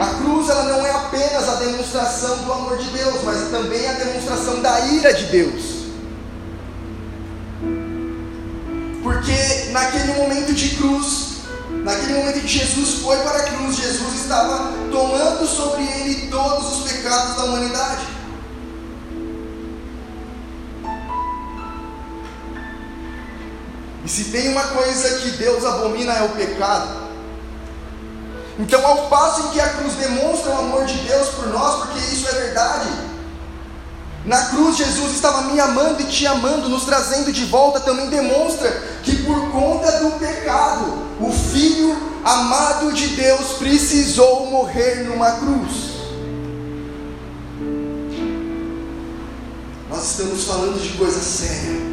A 0.00 0.06
cruz 0.14 0.48
ela 0.48 0.62
não 0.62 0.86
é 0.86 0.90
apenas 0.92 1.48
a 1.48 1.54
demonstração 1.56 2.38
do 2.38 2.52
amor 2.52 2.78
de 2.78 2.88
Deus, 2.90 3.16
mas 3.24 3.50
também 3.50 3.84
a 3.88 3.94
demonstração 3.94 4.60
da 4.62 4.78
ira 4.86 5.12
de 5.12 5.24
Deus. 5.24 5.78
Porque 9.02 9.70
naquele 9.72 10.12
momento 10.14 10.54
de 10.54 10.76
cruz, 10.76 11.38
naquele 11.82 12.14
momento 12.14 12.40
que 12.40 12.46
Jesus 12.46 13.00
foi 13.02 13.16
para 13.18 13.38
a 13.38 13.42
cruz, 13.42 13.76
Jesus 13.76 14.14
estava 14.14 14.72
tomando 14.92 15.44
sobre 15.46 15.82
ele 15.82 16.28
todos 16.28 16.78
os 16.78 16.92
pecados 16.92 17.36
da 17.36 17.44
humanidade. 17.44 18.06
E 24.04 24.08
se 24.08 24.24
tem 24.24 24.48
uma 24.50 24.62
coisa 24.62 25.18
que 25.18 25.30
Deus 25.32 25.64
abomina 25.64 26.12
é 26.12 26.22
o 26.22 26.28
pecado. 26.30 26.97
Então, 28.58 28.84
ao 28.84 29.08
passo 29.08 29.42
em 29.42 29.48
que 29.50 29.60
a 29.60 29.68
cruz 29.68 29.94
demonstra 29.94 30.50
o 30.50 30.58
amor 30.58 30.84
de 30.84 30.98
Deus 30.98 31.28
por 31.28 31.46
nós, 31.48 31.84
porque 31.84 31.98
isso 31.98 32.28
é 32.28 32.32
verdade, 32.32 32.88
na 34.28 34.44
cruz 34.46 34.76
Jesus 34.76 35.14
estava 35.14 35.42
me 35.42 35.58
amando 35.58 36.02
e 36.02 36.04
te 36.04 36.26
amando, 36.26 36.68
nos 36.68 36.84
trazendo 36.84 37.32
de 37.32 37.46
volta, 37.46 37.80
também 37.80 38.10
demonstra 38.10 38.70
que 39.02 39.16
por 39.22 39.50
conta 39.50 39.90
do 40.00 40.18
pecado, 40.18 41.08
o 41.18 41.32
Filho 41.32 41.96
amado 42.22 42.92
de 42.92 43.08
Deus 43.08 43.54
precisou 43.58 44.46
morrer 44.50 45.04
numa 45.04 45.30
cruz. 45.32 45.88
Nós 49.88 50.10
estamos 50.10 50.44
falando 50.44 50.78
de 50.78 50.90
coisa 50.98 51.20
séria. 51.20 51.88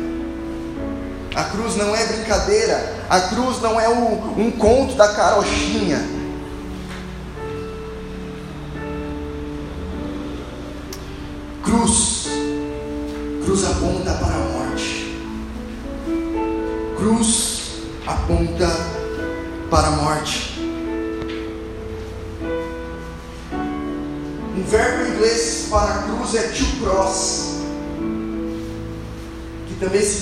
A 1.36 1.44
cruz 1.46 1.78
não 1.78 1.96
é 1.96 2.06
brincadeira, 2.06 2.96
a 3.10 3.22
cruz 3.22 3.62
não 3.62 3.80
é 3.80 3.88
um, 3.88 4.48
um 4.48 4.52
conto 4.52 4.96
da 4.96 5.08
carochinha. 5.14 6.15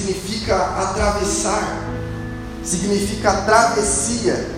Significa 0.04 0.56
atravessar, 0.56 1.82
significa 2.62 3.32
travessia. 3.46 4.52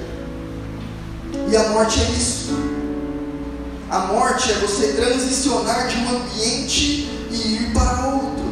E 1.47 1.55
a 1.55 1.69
morte 1.69 2.01
é 2.01 2.03
isso. 2.05 2.53
A 3.89 3.99
morte 3.99 4.51
é 4.51 4.55
você 4.55 4.93
transicionar 4.93 5.87
de 5.87 5.97
um 5.97 6.17
ambiente 6.17 7.07
e 7.29 7.35
ir 7.35 7.73
para 7.73 8.07
outro. 8.07 8.45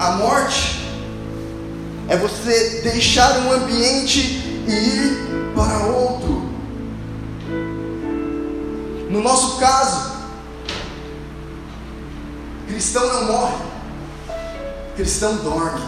A 0.00 0.10
morte 0.12 0.80
é 2.08 2.16
você 2.16 2.80
deixar 2.82 3.38
um 3.40 3.52
ambiente 3.52 4.20
e 4.66 4.72
ir 4.72 5.52
para 5.54 5.86
outro. 5.86 6.48
No 9.10 9.22
nosso 9.22 9.58
caso, 9.58 10.17
cristão 12.68 13.06
não 13.06 13.24
morre, 13.24 13.56
cristão 14.94 15.36
dorme. 15.36 15.82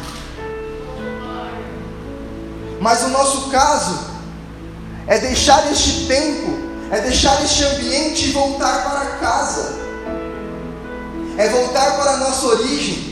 Mas 2.81 3.03
no 3.03 3.11
nosso 3.11 3.51
caso, 3.51 4.01
é 5.07 5.19
deixar 5.19 5.71
este 5.71 6.07
tempo, 6.07 6.59
é 6.91 7.01
deixar 7.01 7.45
este 7.45 7.63
ambiente 7.65 8.29
e 8.29 8.33
voltar 8.33 8.91
para 8.91 9.19
casa, 9.19 9.79
é 11.37 11.49
voltar 11.49 11.99
para 11.99 12.13
a 12.13 12.17
nossa 12.17 12.47
origem. 12.47 13.11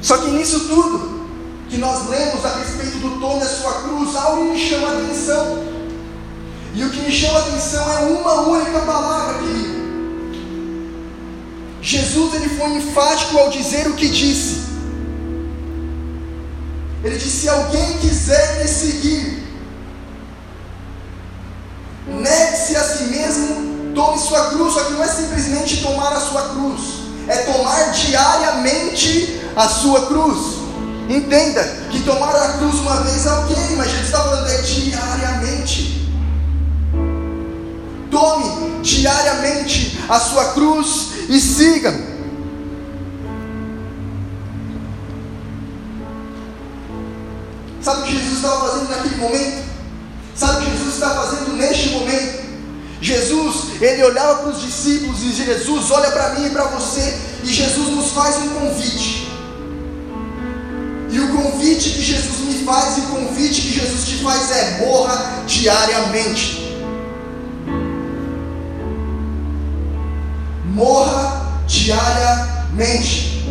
Só 0.00 0.18
que 0.18 0.30
nisso 0.30 0.60
tudo 0.68 1.28
que 1.68 1.76
nós 1.76 2.08
lemos 2.08 2.44
a 2.44 2.56
respeito 2.56 2.98
do 2.98 3.20
tom 3.20 3.38
da 3.38 3.46
sua 3.46 3.82
cruz, 3.82 4.16
algo 4.16 4.44
me 4.44 4.58
chama 4.58 4.88
a 4.88 4.92
atenção. 4.92 5.71
E 6.74 6.84
o 6.84 6.90
que 6.90 7.00
me 7.00 7.12
chama 7.12 7.38
a 7.38 7.42
atenção 7.42 7.92
é 7.92 7.98
uma 8.06 8.40
única 8.42 8.80
palavra, 8.80 9.38
querido. 9.38 9.82
Jesus 11.82 12.34
ele 12.34 12.48
foi 12.48 12.70
enfático 12.76 13.36
ao 13.36 13.50
dizer 13.50 13.88
o 13.88 13.94
que 13.94 14.08
disse. 14.08 14.62
Ele 17.04 17.18
disse: 17.18 17.40
se 17.40 17.48
alguém 17.48 17.98
quiser 17.98 18.62
me 18.62 18.68
seguir, 18.68 19.42
negue-se 22.06 22.76
a 22.76 22.84
si 22.84 23.04
mesmo, 23.04 23.92
tome 23.94 24.18
sua 24.18 24.50
cruz. 24.50 24.72
Só 24.72 24.84
que 24.84 24.92
não 24.92 25.02
é 25.02 25.08
simplesmente 25.08 25.82
tomar 25.82 26.12
a 26.12 26.20
sua 26.20 26.50
cruz, 26.50 26.80
é 27.28 27.36
tomar 27.38 27.90
diariamente 27.90 29.40
a 29.56 29.68
sua 29.68 30.06
cruz. 30.06 30.62
Entenda 31.08 31.64
que 31.90 32.00
tomar 32.02 32.34
a 32.34 32.52
cruz 32.54 32.76
uma 32.76 33.02
vez 33.02 33.26
é 33.26 33.30
ok, 33.30 33.56
mas 33.76 33.90
Jesus 33.90 34.06
está 34.06 34.22
falando 34.22 34.48
é 34.48 34.62
diariamente. 34.62 35.91
Tome 38.12 38.82
diariamente 38.82 39.98
a 40.06 40.20
sua 40.20 40.52
cruz 40.52 41.08
e 41.30 41.40
siga-me. 41.40 42.12
Sabe 47.80 48.02
o 48.02 48.04
que 48.04 48.12
Jesus 48.12 48.36
estava 48.36 48.68
fazendo 48.68 48.90
naquele 48.90 49.16
momento? 49.16 49.64
Sabe 50.36 50.52
o 50.52 50.64
que 50.66 50.76
Jesus 50.76 50.94
está 50.94 51.10
fazendo 51.10 51.56
neste 51.56 51.88
momento? 51.88 52.42
Jesus, 53.00 53.80
ele 53.80 54.04
olhava 54.04 54.42
para 54.42 54.50
os 54.50 54.60
discípulos 54.60 55.22
e 55.22 55.32
Jesus 55.32 55.90
olha 55.90 56.10
para 56.10 56.34
mim 56.34 56.46
e 56.46 56.50
para 56.50 56.64
você, 56.64 57.18
e 57.42 57.46
Jesus 57.46 57.88
nos 57.88 58.12
faz 58.12 58.36
um 58.36 58.48
convite. 58.50 59.26
E 61.10 61.18
o 61.18 61.28
convite 61.34 61.90
que 61.90 62.02
Jesus 62.02 62.40
me 62.40 62.64
faz 62.64 62.98
e 62.98 63.00
o 63.00 63.04
convite 63.04 63.62
que 63.62 63.72
Jesus 63.72 64.06
te 64.06 64.22
faz 64.22 64.50
é: 64.50 64.86
morra 64.86 65.44
diariamente. 65.46 66.61
Morra 70.82 71.62
diariamente. 71.68 73.44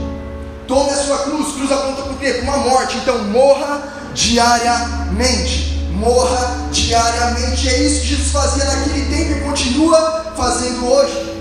Tome 0.68 0.90
a 0.90 0.98
sua 0.98 1.20
cruz, 1.20 1.54
cruz 1.54 1.72
aponta 1.72 2.02
para 2.02 2.12
o 2.12 2.18
quê? 2.18 2.34
Para 2.34 2.44
uma 2.44 2.58
morte. 2.58 2.98
Então 2.98 3.24
morra 3.30 3.84
diariamente. 4.14 5.80
Morra 5.94 6.68
diariamente. 6.74 7.70
É 7.70 7.84
isso 7.84 8.02
que 8.02 8.08
Jesus 8.08 8.32
fazia 8.32 8.66
naquele 8.66 9.06
tempo 9.06 9.32
e 9.32 9.42
continua 9.46 10.34
fazendo 10.36 10.86
hoje. 10.86 11.32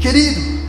Querido, 0.00 0.59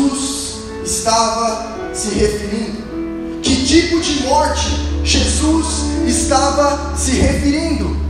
Jesus 0.00 0.62
estava 0.82 1.92
se 1.92 2.14
referindo? 2.14 3.40
Que 3.42 3.66
tipo 3.66 4.00
de 4.00 4.22
morte 4.22 4.68
Jesus 5.04 5.66
estava 6.06 6.96
se 6.96 7.12
referindo? 7.12 8.00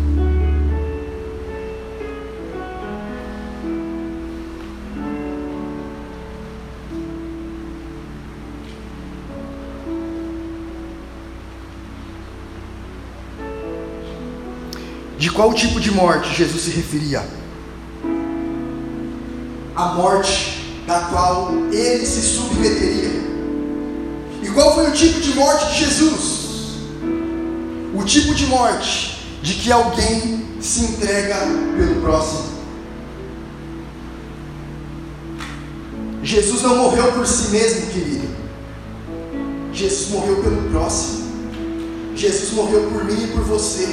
De 15.19 15.31
qual 15.31 15.53
tipo 15.53 15.81
de 15.81 15.91
morte 15.91 16.33
Jesus 16.35 16.63
se 16.63 16.71
referia? 16.71 17.25
A 19.75 19.87
morte 19.95 20.60
da 20.91 21.03
qual 21.03 21.53
ele 21.71 22.05
se 22.05 22.21
submeteria. 22.21 23.13
E 24.43 24.49
qual 24.49 24.75
foi 24.75 24.89
o 24.89 24.93
tipo 24.93 25.21
de 25.21 25.35
morte 25.35 25.73
de 25.73 25.85
Jesus? 25.85 26.41
O 27.95 28.03
tipo 28.03 28.35
de 28.35 28.47
morte 28.47 29.25
de 29.41 29.55
que 29.55 29.71
alguém 29.71 30.49
se 30.61 30.81
entrega 30.87 31.37
pelo 31.77 32.01
próximo. 32.03 32.51
Jesus 36.25 36.61
não 36.63 36.77
morreu 36.77 37.13
por 37.13 37.25
si 37.25 37.51
mesmo, 37.51 37.87
querido. 37.93 38.29
Jesus 39.73 40.11
morreu 40.11 40.43
pelo 40.43 40.71
próximo. 40.71 41.31
Jesus 42.17 42.51
morreu 42.53 42.91
por 42.91 43.05
mim 43.05 43.25
e 43.25 43.27
por 43.29 43.43
você. 43.43 43.87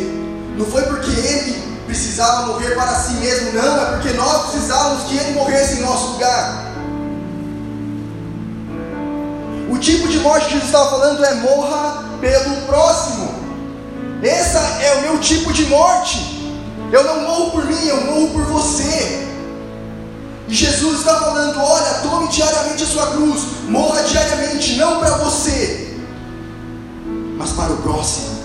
Não 0.57 0.65
foi 0.65 0.81
porque 0.81 1.11
ele 1.11 1.77
precisava 1.85 2.47
morrer 2.47 2.71
para 2.71 2.95
si 2.95 3.13
mesmo, 3.13 3.53
não, 3.53 3.81
é 3.81 3.85
porque 3.91 4.17
nós 4.17 4.49
precisávamos 4.49 5.03
que 5.03 5.15
ele 5.15 5.33
morresse 5.33 5.77
em 5.77 5.81
nosso 5.81 6.13
lugar. 6.13 6.66
O 9.77 9.79
tipo 9.79 10.07
de 10.07 10.17
morte 10.21 10.47
que 10.47 10.53
Jesus 10.53 10.69
estava 10.69 10.89
falando 10.89 11.23
é 11.23 11.35
morra 11.35 12.03
pelo 12.19 12.65
próximo. 12.65 13.31
Esse 14.23 14.57
é 14.57 14.95
o 14.97 15.01
meu 15.03 15.19
tipo 15.19 15.53
de 15.53 15.67
morte. 15.67 16.17
Eu 16.91 17.03
não 17.03 17.21
morro 17.21 17.51
por 17.51 17.65
mim, 17.65 17.85
eu 17.85 18.05
morro 18.05 18.29
por 18.29 18.45
você. 18.45 19.27
E 20.47 20.53
Jesus 20.55 20.97
está 20.97 21.19
falando: 21.19 21.61
olha, 21.61 21.93
tome 22.01 22.27
diariamente 22.29 22.81
a 22.81 22.87
sua 22.87 23.05
cruz, 23.11 23.43
morra 23.69 24.01
diariamente, 24.01 24.77
não 24.77 24.99
para 24.99 25.11
você, 25.17 25.95
mas 27.37 27.51
para 27.51 27.71
o 27.71 27.77
próximo. 27.77 28.35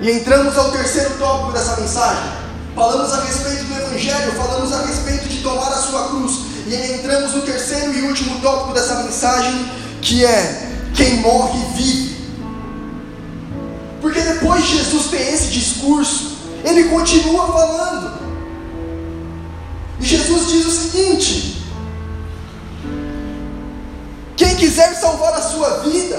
E 0.00 0.08
entramos 0.08 0.56
ao 0.56 0.70
terceiro 0.70 1.18
tópico 1.18 1.50
dessa 1.50 1.80
mensagem. 1.80 2.32
Falamos 2.76 3.12
a 3.12 3.22
respeito 3.22 3.64
do 3.64 3.74
Evangelho, 3.74 4.32
falamos 4.34 4.72
a 4.72 4.82
respeito 4.82 5.28
de 5.28 5.42
tomar 5.42 5.72
a 5.72 5.82
sua 5.82 6.10
cruz. 6.10 6.47
E 6.68 6.92
entramos 6.92 7.32
no 7.32 7.40
terceiro 7.42 7.94
e 7.94 8.02
último 8.02 8.40
tópico 8.40 8.74
dessa 8.74 9.02
mensagem, 9.02 9.70
que 10.02 10.22
é 10.22 10.70
quem 10.94 11.16
morre 11.16 11.58
vive. 11.74 12.18
Porque 14.02 14.20
depois 14.20 14.62
de 14.66 14.76
Jesus 14.76 15.06
ter 15.06 15.32
esse 15.32 15.48
discurso, 15.48 16.36
ele 16.62 16.84
continua 16.90 17.46
falando. 17.46 18.18
E 19.98 20.04
Jesus 20.04 20.48
diz 20.48 20.66
o 20.66 20.70
seguinte: 20.70 21.66
Quem 24.36 24.54
quiser 24.56 24.94
salvar 24.94 25.32
a 25.32 25.40
sua 25.40 25.78
vida, 25.78 26.18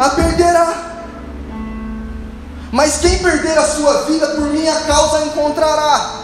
a 0.00 0.08
perderá. 0.10 0.88
Mas 2.72 2.98
quem 2.98 3.18
perder 3.18 3.56
a 3.56 3.68
sua 3.68 4.02
vida 4.04 4.26
por 4.28 4.46
minha 4.46 4.74
causa 4.80 5.26
encontrará, 5.26 6.21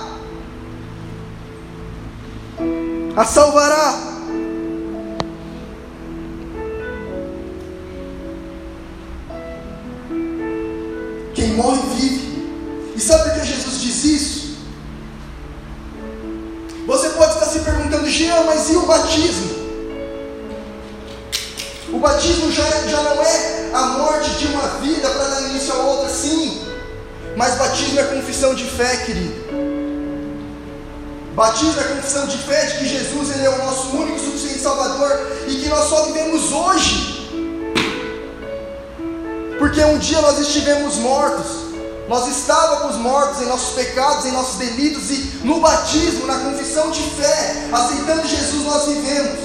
a 3.18 3.24
salvará. 3.24 3.98
Quem 11.34 11.48
morre 11.54 11.80
vive. 11.96 12.94
E 12.94 13.00
sabe 13.00 13.30
por 13.30 13.40
que 13.40 13.46
Jesus 13.46 13.80
diz 13.80 14.04
isso? 14.04 14.58
Você 16.86 17.08
pode 17.10 17.32
estar 17.32 17.46
se 17.46 17.58
perguntando, 17.58 18.08
Jean, 18.08 18.44
mas 18.44 18.70
e 18.70 18.76
o 18.76 18.86
batismo? 18.86 19.58
O 21.92 21.98
batismo 21.98 22.52
já, 22.52 22.62
já 22.86 23.02
não 23.02 23.20
é 23.20 23.70
a 23.72 23.86
morte 23.98 24.30
de 24.38 24.46
uma 24.46 24.68
vida 24.80 25.10
para 25.10 25.24
dar 25.24 25.42
início 25.50 25.74
a 25.74 25.78
outra, 25.78 26.08
sim. 26.08 26.62
Mas 27.36 27.56
batismo 27.56 27.98
é 27.98 28.04
confissão 28.04 28.54
de 28.54 28.64
fé, 28.64 28.98
querido. 28.98 29.47
Batismo 31.38 31.80
é 31.80 31.84
confissão 31.84 32.26
de 32.26 32.36
fé 32.38 32.66
de 32.66 32.78
que 32.78 32.88
Jesus 32.88 33.30
ele 33.30 33.46
é 33.46 33.48
o 33.48 33.58
nosso 33.58 33.96
único 33.96 34.18
suficiente 34.18 34.58
Salvador 34.58 35.44
e 35.46 35.54
que 35.54 35.68
nós 35.68 35.88
só 35.88 36.06
vivemos 36.06 36.50
hoje. 36.50 37.30
Porque 39.56 39.80
um 39.84 39.98
dia 39.98 40.20
nós 40.20 40.36
estivemos 40.40 40.96
mortos, 40.96 41.68
Nós 42.08 42.26
estávamos 42.26 42.96
mortos 42.96 43.40
em 43.42 43.46
nossos 43.46 43.74
pecados, 43.74 44.24
em 44.24 44.32
nossos 44.32 44.56
delitos, 44.56 45.10
e 45.10 45.40
no 45.44 45.60
batismo, 45.60 46.26
na 46.26 46.38
confissão 46.40 46.90
de 46.90 47.02
fé, 47.02 47.68
aceitando 47.70 48.26
Jesus, 48.26 48.64
nós 48.64 48.86
vivemos. 48.86 49.38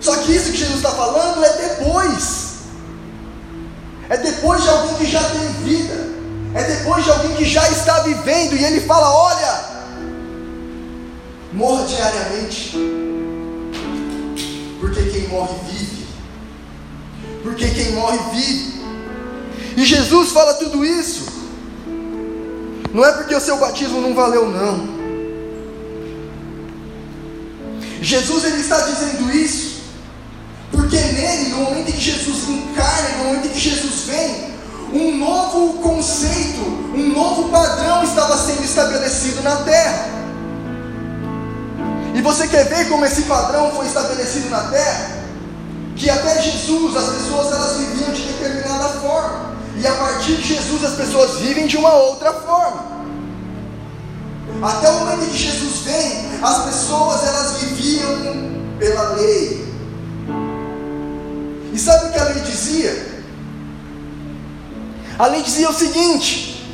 Só 0.00 0.14
que 0.18 0.36
isso 0.36 0.52
que 0.52 0.58
Jesus 0.58 0.76
está 0.76 0.90
falando 0.90 1.44
é 1.44 1.52
depois. 1.52 2.58
É 4.08 4.18
depois 4.18 4.62
de 4.62 4.68
alguém 4.68 4.94
que 4.94 5.06
já 5.06 5.24
tem 5.30 5.48
vida. 5.64 6.07
É 6.54 6.62
depois 6.62 7.04
de 7.04 7.10
alguém 7.10 7.36
que 7.36 7.44
já 7.44 7.68
está 7.70 8.00
vivendo. 8.00 8.56
E 8.56 8.64
ele 8.64 8.80
fala: 8.80 9.10
Olha, 9.10 9.64
morra 11.52 11.84
diariamente. 11.86 12.76
Porque 14.80 15.02
quem 15.10 15.28
morre 15.28 15.54
vive. 15.68 16.06
Porque 17.42 17.68
quem 17.70 17.92
morre 17.92 18.18
vive. 18.32 18.78
E 19.76 19.84
Jesus 19.84 20.30
fala 20.30 20.54
tudo 20.54 20.84
isso. 20.84 21.26
Não 22.92 23.04
é 23.04 23.12
porque 23.12 23.34
o 23.34 23.40
seu 23.40 23.58
batismo 23.58 24.00
não 24.00 24.14
valeu, 24.14 24.48
não. 24.48 24.98
Jesus 28.00 28.44
ele 28.44 28.60
está 28.60 28.80
dizendo 28.80 29.30
isso 29.30 29.68
porque 30.70 30.96
nele, 30.96 31.50
no 31.50 31.56
momento 31.58 31.88
em 31.88 31.92
que 31.92 32.00
Jesus 32.00 32.48
encarna, 32.48 33.18
no 33.18 33.24
momento 33.24 33.46
em 33.46 33.50
que 33.50 33.58
Jesus 33.58 34.02
vem, 34.06 34.57
um 34.92 35.16
novo 35.18 35.78
conceito, 35.78 36.60
um 36.94 37.12
novo 37.12 37.48
padrão 37.50 38.02
estava 38.02 38.36
sendo 38.36 38.64
estabelecido 38.64 39.42
na 39.42 39.56
terra. 39.56 40.08
E 42.14 42.22
você 42.22 42.48
quer 42.48 42.64
ver 42.68 42.88
como 42.88 43.04
esse 43.04 43.22
padrão 43.22 43.70
foi 43.72 43.86
estabelecido 43.86 44.50
na 44.50 44.62
terra? 44.64 45.18
Que 45.94 46.08
até 46.08 46.40
Jesus 46.40 46.96
as 46.96 47.08
pessoas 47.10 47.52
elas 47.52 47.76
viviam 47.76 48.12
de 48.12 48.22
determinada 48.22 48.88
forma. 49.00 49.56
E 49.76 49.86
a 49.86 49.94
partir 49.94 50.36
de 50.36 50.42
Jesus 50.54 50.84
as 50.84 50.94
pessoas 50.94 51.38
vivem 51.40 51.66
de 51.66 51.76
uma 51.76 51.92
outra 51.92 52.32
forma. 52.32 52.98
Até 54.62 54.90
o 54.90 54.98
momento 55.00 55.30
que 55.30 55.36
Jesus 55.36 55.80
vem, 55.84 56.42
as 56.42 56.64
pessoas 56.64 57.22
elas 57.22 57.52
viviam 57.58 58.38
pela 58.78 59.10
lei, 59.14 59.68
e 61.78 61.80
sabe 61.80 62.06
o 62.06 62.12
que 62.12 62.18
a 62.18 62.24
lei 62.24 62.40
dizia? 62.40 63.17
A 65.18 65.26
lei 65.26 65.42
dizia 65.42 65.68
o 65.68 65.74
seguinte: 65.74 66.64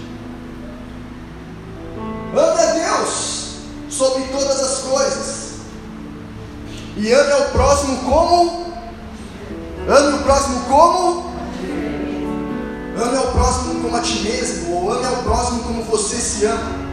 ame 2.37 2.63
a 2.63 2.73
Deus 2.73 3.55
sobre 3.89 4.25
todas 4.25 4.61
as 4.61 4.79
coisas, 4.81 5.53
e 6.97 7.11
ame 7.11 7.33
ao 7.33 7.45
próximo 7.47 7.97
como? 8.05 8.75
Ame 9.89 10.19
o 10.19 10.23
próximo 10.23 10.61
como? 10.69 11.35
Ame 13.03 13.17
ao 13.17 13.33
próximo 13.33 13.83
como 13.83 13.97
a 13.97 14.01
ti 14.01 14.21
mesmo, 14.21 14.75
ou 14.75 14.93
ame 14.93 15.07
ao 15.07 15.23
próximo 15.23 15.63
como 15.65 15.83
você 15.85 16.17
se 16.17 16.45
ama. 16.45 16.85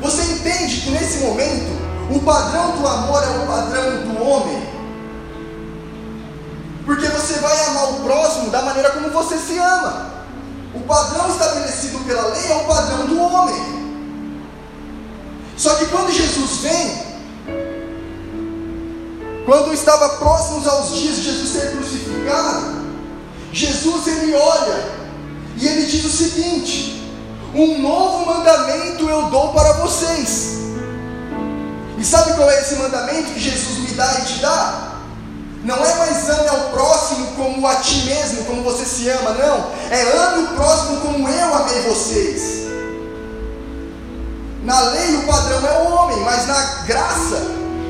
Você 0.00 0.22
entende 0.32 0.80
que 0.80 0.90
nesse 0.90 1.24
momento 1.24 1.72
o 2.14 2.20
padrão 2.20 2.76
do 2.76 2.86
amor 2.86 3.22
é 3.22 3.30
o 3.42 3.46
padrão 3.46 4.02
do 4.02 4.22
homem? 4.22 4.62
Porque 6.86 7.08
você 7.08 7.40
vai 7.40 7.66
amar 7.66 7.94
o 7.94 8.00
próximo 8.04 8.50
da 8.50 8.62
maneira 8.62 8.90
como 8.90 9.10
você 9.10 9.38
se 9.38 9.58
ama. 9.58 10.13
Padrão 10.86 11.28
estabelecido 11.30 11.98
pela 12.04 12.28
lei 12.28 12.50
é 12.50 12.56
o 12.56 12.64
padrão 12.64 13.06
do 13.06 13.20
homem. 13.20 13.74
Só 15.56 15.74
que 15.76 15.86
quando 15.86 16.12
Jesus 16.12 16.58
vem, 16.58 17.04
quando 19.46 19.72
estava 19.72 20.08
próximos 20.16 20.66
aos 20.66 20.94
dias 20.96 21.16
de 21.16 21.22
Jesus 21.22 21.48
ser 21.50 21.72
crucificado, 21.72 22.84
Jesus 23.52 24.06
ele 24.06 24.34
olha 24.34 24.84
e 25.56 25.66
ele 25.66 25.86
diz 25.86 26.04
o 26.04 26.10
seguinte: 26.10 27.02
Um 27.54 27.80
novo 27.80 28.26
mandamento 28.26 29.08
eu 29.08 29.30
dou 29.30 29.52
para 29.52 29.74
vocês. 29.74 30.54
E 31.96 32.04
sabe 32.04 32.34
qual 32.34 32.50
é 32.50 32.60
esse 32.60 32.74
mandamento 32.76 33.32
que 33.32 33.40
Jesus 33.40 33.78
me 33.78 33.94
dá 33.94 34.18
e 34.20 34.24
te 34.24 34.38
dá? 34.40 34.94
Não 35.64 35.76
é 35.76 35.94
mais 35.94 36.28
ame 36.28 36.48
ao 36.48 36.70
próximo 36.70 37.28
a 37.66 37.76
ti 37.76 38.02
mesmo, 38.04 38.44
como 38.44 38.62
você 38.62 38.84
se 38.84 39.08
ama, 39.08 39.30
não. 39.30 39.70
É 39.90 40.02
ame 40.02 40.44
o 40.44 40.48
próximo 40.54 41.00
como 41.00 41.28
eu 41.28 41.54
amei 41.54 41.80
vocês. 41.82 42.64
Na 44.64 44.80
lei 44.80 45.16
o 45.16 45.26
padrão 45.26 45.66
é 45.66 45.82
o 45.82 45.92
homem, 45.92 46.20
mas 46.20 46.46
na 46.46 46.60
graça, 46.86 47.36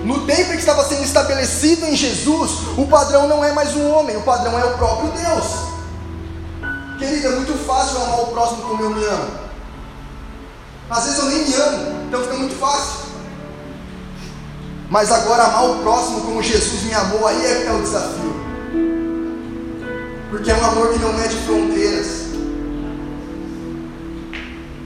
no 0.05 0.27
tempo 0.27 0.51
que 0.51 0.59
estava 0.59 0.85
sendo 0.85 1.05
estabelecido 1.05 1.87
em 1.87 1.95
Jesus, 1.95 2.51
o 2.77 2.87
padrão 2.87 3.29
não 3.29 3.45
é 3.45 3.53
mais 3.53 3.75
um 3.77 3.91
homem, 3.91 4.17
o 4.17 4.23
padrão 4.23 4.59
é 4.59 4.65
o 4.65 4.77
próprio 4.77 5.13
Deus. 5.13 5.45
Querida, 6.99 7.29
é 7.29 7.33
muito 7.33 7.55
fácil 7.65 8.03
amar 8.03 8.21
o 8.23 8.27
próximo 8.27 8.63
como 8.63 8.83
eu 8.83 8.91
me 8.91 9.05
amo. 9.05 9.31
Às 10.91 11.05
vezes 11.05 11.19
eu 11.19 11.27
nem 11.27 11.49
me 11.49 11.55
amo, 11.55 12.05
então 12.09 12.23
fica 12.23 12.35
muito 12.35 12.59
fácil. 12.59 13.05
Mas 14.91 15.11
agora 15.11 15.45
amar 15.45 15.71
o 15.71 15.79
próximo 15.79 16.21
como 16.21 16.43
Jesus 16.43 16.83
me 16.83 16.95
amou, 16.95 17.27
aí 17.27 17.47
é 17.47 17.61
que 17.63 17.67
é 17.69 17.73
o 17.73 17.83
desafio. 17.83 18.44
Porque 20.35 20.51
é 20.51 20.55
um 20.57 20.65
amor 20.65 20.93
que 20.93 20.99
não 20.99 21.13
mede 21.13 21.37
fronteiras. 21.47 22.25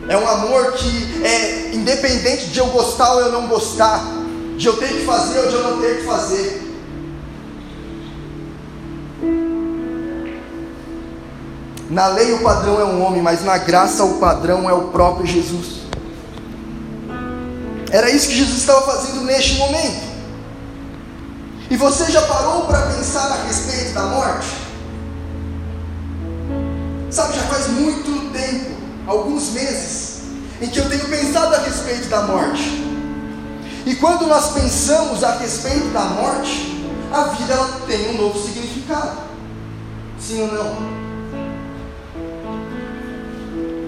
É 0.07 0.15
um 0.15 0.29
amor 0.29 0.73
que 0.73 1.25
é 1.25 1.71
independente 1.75 2.49
de 2.49 2.59
eu 2.59 2.67
gostar 2.67 3.15
ou 3.15 3.21
eu 3.23 3.33
não 3.33 3.47
gostar, 3.47 4.05
de 4.59 4.67
eu 4.67 4.77
ter 4.77 4.89
que 4.89 5.07
fazer 5.07 5.39
ou 5.39 5.49
de 5.49 5.55
eu 5.55 5.63
não 5.63 5.81
ter 5.81 5.97
que 5.97 6.03
fazer. 6.05 6.63
Na 11.89 12.09
lei 12.09 12.35
o 12.35 12.43
padrão 12.43 12.79
é 12.79 12.85
um 12.85 13.03
homem, 13.03 13.23
mas 13.23 13.43
na 13.43 13.57
graça 13.57 14.05
o 14.05 14.19
padrão 14.19 14.69
é 14.69 14.75
o 14.75 14.89
próprio 14.89 15.27
Jesus. 15.27 15.79
Era 17.91 18.11
isso 18.11 18.29
que 18.29 18.37
Jesus 18.37 18.59
estava 18.59 18.83
fazendo 18.83 19.23
neste 19.23 19.55
momento. 19.55 20.09
E 21.71 21.77
você 21.79 22.05
já 22.11 22.21
parou 22.21 22.67
para 22.67 22.83
pensar 22.83 23.33
a 23.33 23.45
respeito 23.47 23.95
da 23.95 24.03
morte? 24.03 24.68
Sabe, 27.11 27.37
já 27.37 27.43
faz 27.45 27.69
muito 27.69 28.33
tempo, 28.33 28.77
alguns 29.07 29.51
meses, 29.51 30.21
em 30.61 30.69
que 30.69 30.79
eu 30.79 30.89
tenho 30.91 31.09
pensado 31.09 31.55
a 31.55 31.59
respeito 31.59 32.09
da 32.09 32.23
morte. 32.23 32.85
E 33.87 33.95
quando 33.97 34.27
nós 34.27 34.53
pensamos 34.53 35.25
a 35.25 35.39
respeito 35.39 35.89
da 35.93 36.01
morte, 36.01 36.85
a 37.11 37.23
vida 37.29 37.55
ela 37.55 37.81
tem 37.87 38.11
um 38.11 38.23
novo 38.23 38.39
significado. 38.39 39.19
Sim 40.21 40.43
ou 40.43 40.53
não? 40.53 40.99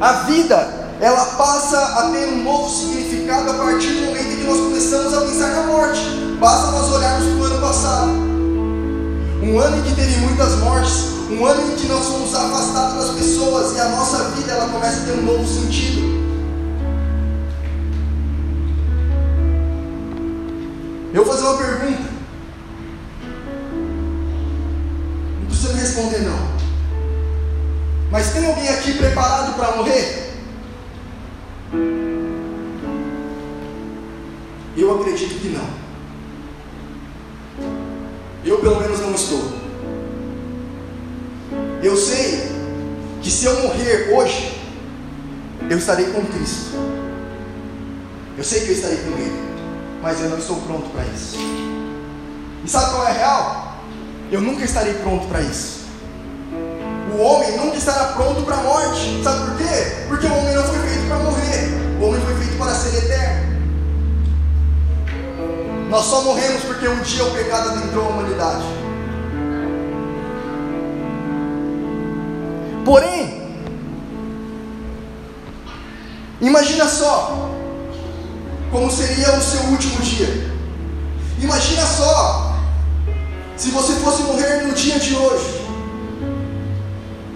A 0.00 0.12
vida 0.22 0.80
ela 0.98 1.24
passa 1.36 1.78
a 1.78 2.10
ter 2.10 2.26
um 2.28 2.42
novo 2.42 2.70
significado 2.70 3.50
a 3.50 3.54
partir 3.54 3.88
do 3.88 4.06
momento 4.06 4.32
em 4.32 4.36
que 4.36 4.44
nós 4.44 4.58
começamos 4.58 5.14
a 5.14 5.20
pensar 5.20 5.48
na 5.48 5.62
morte. 5.64 6.00
Basta 6.40 6.70
nós 6.70 6.90
olharmos 6.90 7.26
para 7.26 7.36
o 7.36 7.44
ano 7.44 7.60
passado. 7.60 8.10
Um 9.42 9.58
ano 9.58 9.76
em 9.78 9.82
que 9.82 9.94
teve 9.94 10.16
muitas 10.20 10.56
mortes, 10.60 11.19
um 11.30 11.46
ano 11.46 11.72
em 11.72 11.76
que 11.76 11.86
nós 11.86 12.06
fomos 12.06 12.34
afastados 12.34 13.06
das 13.06 13.16
pessoas 13.16 13.76
e 13.76 13.80
a 13.80 13.88
nossa 13.90 14.30
vida 14.30 14.52
ela 14.52 14.68
começa 14.68 15.00
a 15.00 15.04
ter 15.04 15.12
um 15.12 15.22
novo 15.22 15.46
sentido. 15.46 16.10
Eu 21.12 21.24
vou 21.24 21.34
fazer 21.34 21.46
uma 21.46 21.58
pergunta. 21.58 22.10
Não 25.40 25.46
precisa 25.46 25.72
me 25.72 25.80
responder 25.80 26.18
não. 26.20 26.50
Mas 28.10 28.32
tem 28.32 28.46
alguém 28.46 28.68
aqui 28.68 28.94
preparado 28.94 29.54
para 29.54 29.76
morrer? 29.76 30.29
Eu 45.70 45.78
estarei 45.78 46.06
com 46.06 46.26
Cristo. 46.26 46.72
Eu 48.36 48.42
sei 48.42 48.62
que 48.62 48.70
eu 48.70 48.74
estarei 48.74 48.96
com 48.98 49.16
Ele, 49.16 49.40
mas 50.02 50.20
eu 50.20 50.28
não 50.28 50.38
estou 50.38 50.56
pronto 50.62 50.90
para 50.90 51.04
isso. 51.04 51.36
E 52.64 52.68
sabe 52.68 52.90
qual 52.90 53.06
é 53.06 53.10
a 53.10 53.14
real? 53.14 53.74
Eu 54.32 54.40
nunca 54.40 54.64
estarei 54.64 54.94
pronto 54.94 55.28
para 55.28 55.40
isso. 55.42 55.80
O 57.16 57.22
homem 57.22 57.56
nunca 57.56 57.76
estará 57.76 58.06
pronto 58.14 58.42
para 58.42 58.56
a 58.56 58.62
morte. 58.62 59.22
Sabe 59.22 59.50
por 59.50 59.58
quê? 59.58 60.06
Porque 60.08 60.26
o 60.26 60.34
homem 60.34 60.54
não 60.54 60.64
foi 60.64 60.78
feito 60.80 61.06
para 61.06 61.18
morrer. 61.18 61.68
O 62.00 62.04
homem 62.04 62.20
foi 62.20 62.34
feito 62.34 62.58
para 62.58 62.74
ser 62.74 63.04
eterno. 63.04 63.50
Nós 65.88 66.04
só 66.04 66.22
morremos 66.22 66.64
porque 66.64 66.88
um 66.88 67.00
dia 67.00 67.24
o 67.24 67.30
pecado 67.32 67.70
adentrou 67.70 68.06
a 68.06 68.08
humanidade. 68.08 68.64
Porém, 72.84 73.39
imagina 76.40 76.88
só 76.88 77.50
como 78.70 78.90
seria 78.90 79.36
o 79.36 79.42
seu 79.42 79.60
último 79.64 80.00
dia. 80.00 80.50
Imagina 81.40 81.84
só 81.86 82.56
se 83.56 83.70
você 83.70 83.94
fosse 83.94 84.22
morrer 84.22 84.62
no 84.66 84.72
dia 84.72 84.98
de 84.98 85.14
hoje. 85.14 85.60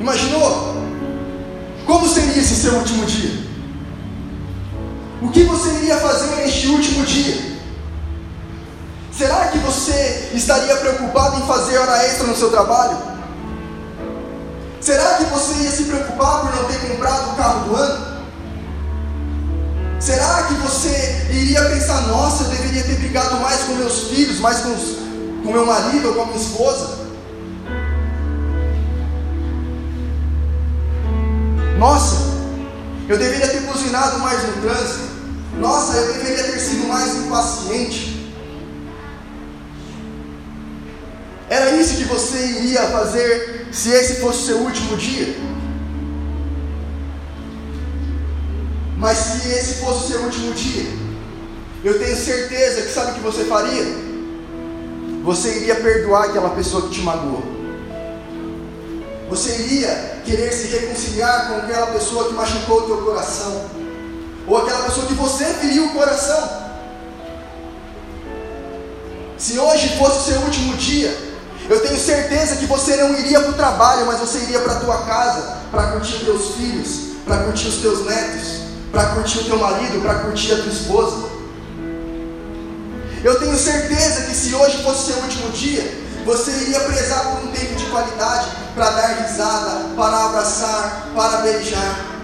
Imaginou? 0.01 0.75
Como 1.87 2.09
seria 2.09 2.39
esse 2.39 2.55
seu 2.55 2.75
último 2.75 3.05
dia? 3.05 3.45
O 5.23 5.29
que 5.29 5.45
você 5.45 5.69
iria 5.71 5.97
fazer 5.97 6.37
neste 6.37 6.69
último 6.69 7.05
dia? 7.05 7.55
Será 9.13 9.47
que 9.47 9.59
você 9.59 10.31
estaria 10.35 10.77
preocupado 10.77 11.41
em 11.41 11.47
fazer 11.47 11.79
hora 11.79 12.05
extra 12.05 12.27
no 12.27 12.37
seu 12.37 12.51
trabalho? 12.51 12.99
Será 14.81 15.15
que 15.15 15.25
você 15.25 15.63
ia 15.63 15.71
se 15.71 15.85
preocupar 15.85 16.41
por 16.41 16.55
não 16.57 16.65
ter 16.65 16.79
comprado 16.89 17.33
o 17.33 17.37
carro 17.37 17.69
do 17.69 17.77
ano? 17.77 18.14
Será 20.05 20.43
que 20.43 20.55
você 20.57 21.29
iria 21.31 21.65
pensar, 21.71 22.03
nossa, 22.09 22.45
eu 22.45 22.51
deveria 22.51 22.83
ter 22.83 22.97
brigado 22.97 23.41
mais 23.41 23.63
com 23.63 23.73
meus 23.73 24.09
filhos, 24.09 24.39
mais 24.39 24.61
com, 24.61 24.75
os, 24.75 24.97
com 25.43 25.51
meu 25.51 25.65
marido 25.65 26.09
ou 26.09 26.15
com 26.15 26.23
a 26.25 26.27
minha 26.27 26.37
esposa? 26.37 26.99
Nossa, 31.79 32.17
eu 33.09 33.17
deveria 33.17 33.49
ter 33.49 33.61
buzinado 33.61 34.19
mais 34.19 34.43
no 34.43 34.61
trânsito. 34.61 35.09
Nossa, 35.59 35.97
eu 35.97 36.13
deveria 36.13 36.53
ter 36.53 36.59
sido 36.59 36.87
mais 36.87 37.17
impaciente. 37.17 38.31
Era 41.49 41.71
isso 41.77 41.97
que 41.97 42.05
você 42.05 42.45
iria 42.45 42.83
fazer 42.89 43.69
se 43.73 43.89
esse 43.89 44.17
fosse 44.17 44.43
o 44.43 44.47
seu 44.49 44.57
último 44.59 44.99
dia? 44.99 45.54
Mas 49.05 49.19
se 49.19 49.49
esse 49.51 49.75
fosse 49.75 50.05
o 50.05 50.09
seu 50.09 50.21
último 50.23 50.55
dia, 50.55 50.87
eu 51.85 51.99
tenho 51.99 52.17
certeza 52.17 52.81
que 52.81 52.91
sabe 52.91 53.11
o 53.11 53.15
que 53.17 53.21
você 53.21 53.45
faria? 53.45 53.85
Você 55.23 55.59
iria 55.59 55.75
perdoar 55.75 56.25
aquela 56.25 56.49
pessoa 56.49 56.89
que 56.89 56.95
te 56.95 57.01
magoou. 57.03 57.43
Você 59.29 59.51
iria 59.57 60.23
querer 60.25 60.51
se 60.51 60.69
reconciliar 60.69 61.49
com 61.49 61.57
aquela 61.57 61.89
pessoa 61.89 62.29
que 62.29 62.33
machucou 62.33 62.79
o 62.79 62.87
teu 62.87 62.97
coração, 63.03 63.67
ou 64.47 64.57
aquela 64.57 64.85
pessoa 64.85 65.05
que 65.05 65.13
você 65.13 65.45
feriu 65.53 65.85
o 65.85 65.93
coração. 65.93 66.65
Se 69.37 69.59
hoje 69.59 69.99
fosse 69.99 70.17
o 70.17 70.33
seu 70.33 70.41
último 70.41 70.79
dia, 70.79 71.15
eu 71.69 71.79
tenho 71.79 72.01
certeza 72.01 72.57
que 72.57 72.65
você 72.65 72.97
não 72.97 73.19
iria 73.19 73.39
para 73.39 73.51
o 73.51 73.55
trabalho, 73.55 74.07
mas 74.07 74.19
você 74.19 74.39
iria 74.39 74.61
para 74.61 74.73
a 74.73 74.81
tua 74.81 74.97
casa, 75.03 75.59
para 75.71 75.93
curtir 75.93 76.15
os 76.15 76.23
teus 76.23 76.55
filhos, 76.55 76.89
para 77.27 77.45
curtir 77.45 77.69
os 77.69 77.77
teus 77.83 78.07
netos, 78.07 78.54
para 78.95 79.07
curtir 79.07 79.41
o 79.41 79.45
teu 79.45 79.59
marido, 79.59 80.01
para 80.01 80.21
curtir 80.21 80.53
a 80.53 80.57
tua 80.59 80.73
esposa. 80.73 81.29
Eu 83.25 83.41
tenho 83.41 83.57
certeza 83.57 84.27
que 84.27 84.35
se 84.35 84.55
hoje 84.55 84.83
fosse 84.85 85.13
seu 85.13 85.23
último 85.23 85.51
dia, 85.51 85.83
você 86.25 86.53
iria 86.53 86.79
prezar 86.81 87.33
por 87.33 87.45
um 87.45 87.51
tempo 87.51 87.75
de 87.75 87.85
qualidade 87.87 88.49
para 88.75 88.91
dar 88.91 89.07
risada, 89.23 89.89
para 89.97 90.27
abraçar, 90.27 91.11
para 91.15 91.39
beijar. 91.39 92.15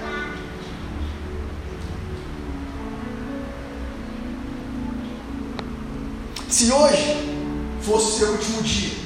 Se 6.49 6.71
hoje 6.71 7.35
fosse 7.83 8.19
seu 8.19 8.29
último 8.29 8.63
dia, 8.63 8.97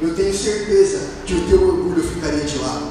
eu 0.00 0.14
tenho 0.14 0.32
certeza 0.32 1.00
que 1.26 1.34
o 1.34 1.46
teu 1.46 1.62
orgulho 1.62 2.02
ficaria 2.02 2.44
de 2.44 2.58
lado. 2.58 2.88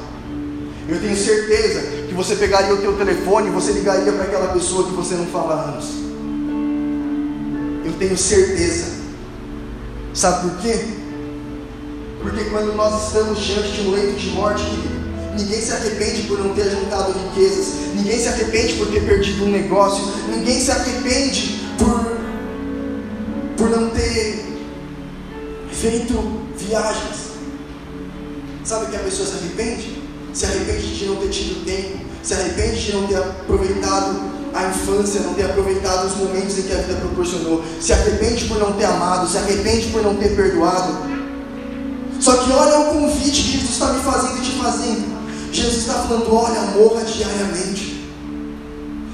Eu 0.88 1.00
tenho 1.00 1.16
certeza 1.16 1.99
você 2.20 2.36
pegaria 2.36 2.74
o 2.74 2.78
teu 2.80 2.98
telefone 2.98 3.48
e 3.48 3.52
você 3.52 3.72
ligaria 3.72 4.12
para 4.12 4.24
aquela 4.24 4.50
pessoa 4.50 4.84
que 4.84 4.92
você 4.92 5.16
não 5.16 5.26
fala 5.28 5.54
há 5.54 5.70
anos. 5.70 5.86
Eu 7.86 7.94
tenho 7.94 8.18
certeza. 8.18 8.88
Sabe 10.14 10.50
por 10.50 10.60
quê? 10.60 10.86
Porque 12.22 12.44
quando 12.50 12.76
nós 12.76 13.08
estamos 13.08 13.40
diante 13.40 13.72
de 13.72 13.88
um 13.88 13.92
leito 13.92 14.20
de 14.20 14.32
morte, 14.32 14.66
ninguém 15.38 15.62
se 15.62 15.72
arrepende 15.72 16.24
por 16.24 16.40
não 16.40 16.54
ter 16.54 16.70
juntado 16.70 17.14
riquezas, 17.14 17.68
ninguém 17.96 18.20
se 18.20 18.28
arrepende 18.28 18.74
por 18.74 18.88
ter 18.88 19.02
perdido 19.06 19.46
um 19.46 19.52
negócio, 19.52 20.04
ninguém 20.28 20.60
se 20.60 20.72
arrepende 20.72 21.62
por, 21.78 22.18
por 23.56 23.70
não 23.70 23.92
ter 23.92 24.44
feito 25.72 26.42
viagens. 26.58 27.30
Sabe 28.66 28.88
que 28.88 28.98
a 28.98 29.00
pessoa 29.00 29.26
se 29.26 29.36
arrepende? 29.36 30.04
Se 30.34 30.46
arrepende 30.46 30.98
de 30.98 31.06
não 31.06 31.16
ter 31.16 31.30
tido 31.30 31.66
tempo, 31.66 32.09
se 32.24 32.34
arrepende 32.34 32.86
de 32.86 32.94
não 32.94 33.08
ter 33.08 33.18
aproveitado 33.18 34.20
a 34.54 34.66
infância, 34.66 35.22
não 35.22 35.34
ter 35.34 35.46
aproveitado 35.46 36.08
os 36.08 36.16
momentos 36.16 36.58
em 36.58 36.64
que 36.64 36.74
a 36.74 36.78
vida 36.78 36.96
proporcionou, 36.96 37.64
se 37.80 37.94
arrepende 37.94 38.46
por 38.46 38.58
não 38.58 38.74
ter 38.74 38.86
amado, 38.86 39.28
se 39.28 39.38
arrepende 39.38 39.88
por 39.88 40.02
não 40.02 40.16
ter 40.16 40.36
perdoado. 40.36 40.94
Só 42.20 42.36
que 42.36 42.52
olha 42.52 42.80
o 42.80 42.86
convite 42.94 43.44
que 43.44 43.52
Jesus 43.52 43.72
está 43.72 43.94
me 43.94 44.02
fazendo 44.02 44.38
e 44.38 44.42
te 44.42 44.52
fazendo. 44.52 45.20
Jesus 45.52 45.78
está 45.78 45.94
falando, 45.94 46.34
olha, 46.34 46.62
morra 46.78 47.04
diariamente. 47.04 48.08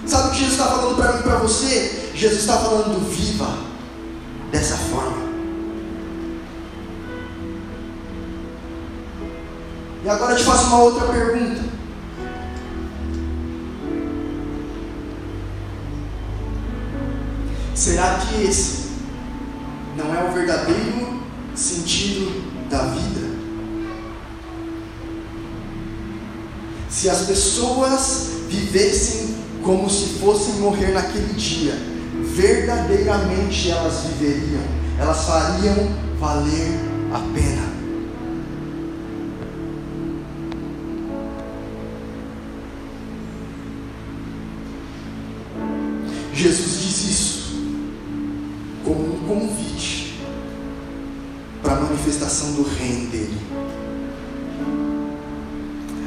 Sabe 0.05 0.27
o 0.27 0.31
que 0.31 0.37
Jesus 0.39 0.53
está 0.53 0.65
falando 0.65 0.95
para 0.95 1.13
mim 1.13 1.19
e 1.19 1.23
para 1.23 1.37
você? 1.37 2.11
Jesus 2.15 2.41
está 2.41 2.57
falando, 2.57 3.09
viva 3.09 3.57
dessa 4.51 4.75
forma. 4.75 5.25
E 10.03 10.09
agora 10.09 10.33
eu 10.33 10.37
te 10.37 10.43
faço 10.43 10.67
uma 10.67 10.79
outra 10.79 11.07
pergunta. 11.07 11.54
Será 17.75 18.19
que 18.19 18.43
esse 18.43 18.85
não 19.97 20.15
é 20.15 20.23
o 20.29 20.33
verdadeiro 20.33 21.21
sentido 21.53 22.43
da 22.69 22.79
vida. 22.83 23.35
Se 26.89 27.09
as 27.09 27.23
pessoas 27.23 28.29
vivessem 28.49 29.35
como 29.63 29.89
se 29.89 30.19
fossem 30.19 30.55
morrer 30.55 30.93
naquele 30.93 31.33
dia, 31.33 31.73
verdadeiramente 32.33 33.69
elas 33.71 34.03
viveriam, 34.03 34.61
elas 34.99 35.25
fariam 35.25 35.89
valer 36.19 36.79
a 37.13 37.19
pena. 37.33 37.64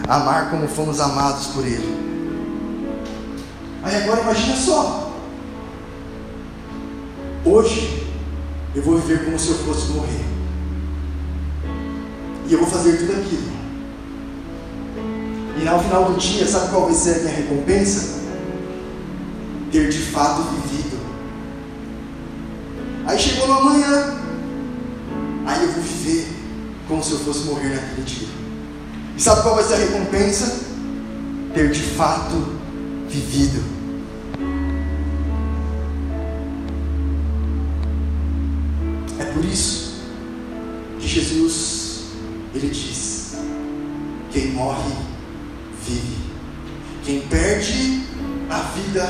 Amar 0.09 0.51
como 0.51 0.67
fomos 0.67 0.99
amados 1.01 1.49
por 1.49 1.67
ele. 1.67 2.09
Aí 3.83 3.97
agora 4.03 4.23
imagina 4.23 4.57
só. 4.57 5.13
Hoje 7.45 8.07
eu 8.75 8.83
vou 8.83 8.99
viver 8.99 9.25
como 9.25 9.39
se 9.39 9.51
eu 9.51 9.59
fosse 9.59 9.93
morrer. 9.93 10.25
E 12.47 12.53
eu 12.53 12.59
vou 12.59 12.69
fazer 12.69 12.97
tudo 12.97 13.13
aquilo. 13.13 13.59
E 15.61 15.65
no 15.65 15.79
final 15.81 16.05
do 16.07 16.19
dia, 16.19 16.47
sabe 16.47 16.71
qual 16.71 16.87
vai 16.87 16.95
ser 16.95 17.17
a 17.17 17.19
minha 17.19 17.35
recompensa? 17.35 18.21
Ter 19.71 19.91
de 19.91 19.99
fato 19.99 20.43
vivido. 20.43 20.99
Aí 23.07 23.19
chegou 23.19 23.47
no 23.47 23.59
amanhã, 23.59 24.19
Aí 25.49 25.63
eu 25.63 25.73
vou 25.73 25.83
viver 25.83 26.29
como 26.87 27.03
se 27.03 27.13
eu 27.13 27.19
fosse 27.21 27.47
morrer 27.47 27.71
naquele 27.71 28.03
dia. 28.03 28.48
E 29.19 29.21
sabe 29.21 29.43
qual 29.43 29.57
vai 29.57 29.65
ser 29.65 29.75
a 29.75 29.79
recompensa? 29.79 30.61
Ter 31.53 31.73
de 31.73 31.83
fato 31.83 32.57
vivido. 33.09 33.61
É 39.19 39.25
por 39.25 39.45
isso 39.45 40.05
que 41.01 41.09
Jesus 41.09 42.05
ele 42.55 42.69
diz: 42.69 43.35
quem 44.31 44.53
morre 44.53 44.93
vive. 45.85 46.17
Quem 47.03 47.23
perde 47.23 48.05
a 48.49 48.59
vida 48.61 49.05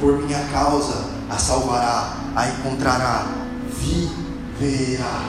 por 0.00 0.22
minha 0.22 0.42
causa 0.50 1.04
a 1.28 1.36
salvará, 1.36 2.16
a 2.34 2.48
encontrará, 2.48 3.26
viverá. 3.68 5.28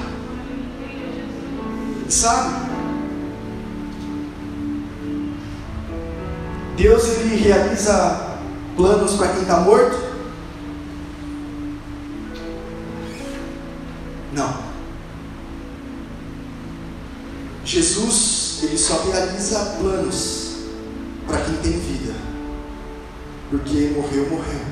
Sabe? 2.08 2.71
Deus 6.82 7.10
ele 7.10 7.36
realiza 7.36 8.39
planos 8.76 9.13
para 9.13 9.28
quem 9.28 9.41
está 9.44 9.60
morto? 9.60 10.00
Não. 14.34 14.72
Jesus 17.63 18.62
ele 18.63 18.78
só 18.80 19.04
realiza 19.04 19.78
planos 19.80 20.56
para 21.28 21.41
quem 21.41 21.56
tem 21.58 21.80
vida, 21.80 22.15
porque 23.52 23.94
morreu, 23.96 24.28
morreu. 24.32 24.72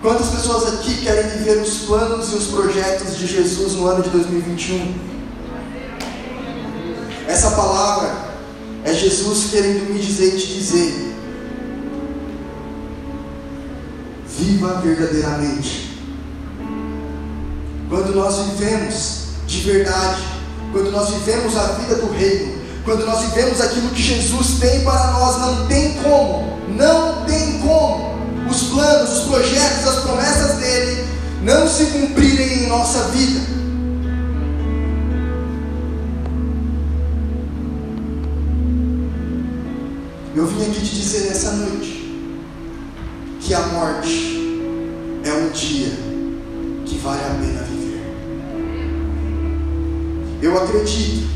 Quantas 0.00 0.28
pessoas 0.28 0.74
aqui 0.74 1.02
querem 1.02 1.28
viver 1.38 1.60
os 1.60 1.80
planos 1.80 2.32
e 2.32 2.36
os 2.36 2.46
projetos 2.46 3.18
de 3.18 3.26
Jesus 3.26 3.74
no 3.74 3.86
ano 3.86 4.02
de 4.02 4.08
2021? 4.08 4.94
Essa 7.28 7.50
palavra, 7.50 8.23
Jesus 8.94 9.50
querendo 9.50 9.92
me 9.92 9.98
dizer 9.98 10.34
e 10.34 10.38
te 10.38 10.54
dizer: 10.54 11.14
viva 14.38 14.80
verdadeiramente. 14.80 15.98
Quando 17.88 18.14
nós 18.14 18.36
vivemos 18.46 19.24
de 19.46 19.60
verdade, 19.60 20.22
quando 20.72 20.90
nós 20.90 21.10
vivemos 21.10 21.56
a 21.56 21.66
vida 21.72 21.96
do 21.96 22.10
reino, 22.12 22.54
quando 22.84 23.06
nós 23.06 23.20
vivemos 23.26 23.60
aquilo 23.60 23.90
que 23.90 24.02
Jesus 24.02 24.58
tem 24.58 24.82
para 24.84 25.12
nós, 25.12 25.38
não 25.40 25.66
tem 25.66 25.94
como, 26.02 26.58
não 26.76 27.24
tem 27.24 27.60
como 27.60 28.14
os 28.50 28.64
planos, 28.64 29.18
os 29.18 29.24
projetos, 29.24 29.88
as 29.88 30.02
promessas 30.02 30.56
dele 30.58 31.04
não 31.42 31.68
se 31.68 31.84
cumprirem 31.86 32.64
em 32.64 32.66
nossa 32.68 33.04
vida. 33.08 33.63
Eu 40.36 40.46
vim 40.46 40.62
aqui 40.62 40.80
te 40.80 40.96
dizer 40.96 41.28
nessa 41.28 41.52
noite 41.52 42.12
que 43.40 43.54
a 43.54 43.60
morte 43.60 44.42
é 45.24 45.32
um 45.32 45.48
dia 45.50 45.92
que 46.84 46.98
vale 46.98 47.20
a 47.20 47.38
pena 47.40 47.62
viver. 47.62 48.02
Eu 50.42 50.60
acredito 50.60 51.28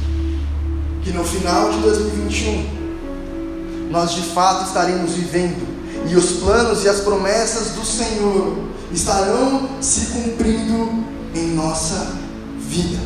que 1.05 1.13
no 1.13 1.23
final 1.23 1.71
de 1.71 1.79
2021 1.79 3.89
nós 3.89 4.15
de 4.15 4.23
fato 4.23 4.67
estaremos 4.67 5.13
vivendo 5.13 5.65
e 6.11 6.17
os 6.17 6.41
planos 6.41 6.85
e 6.85 6.89
as 6.89 6.99
promessas 7.01 7.77
do 7.77 7.85
Senhor 7.85 8.59
estarão 8.93 9.69
se 9.81 10.07
cumprindo 10.07 11.05
em 11.37 11.55
nossa 11.55 12.17
vida. 12.59 12.99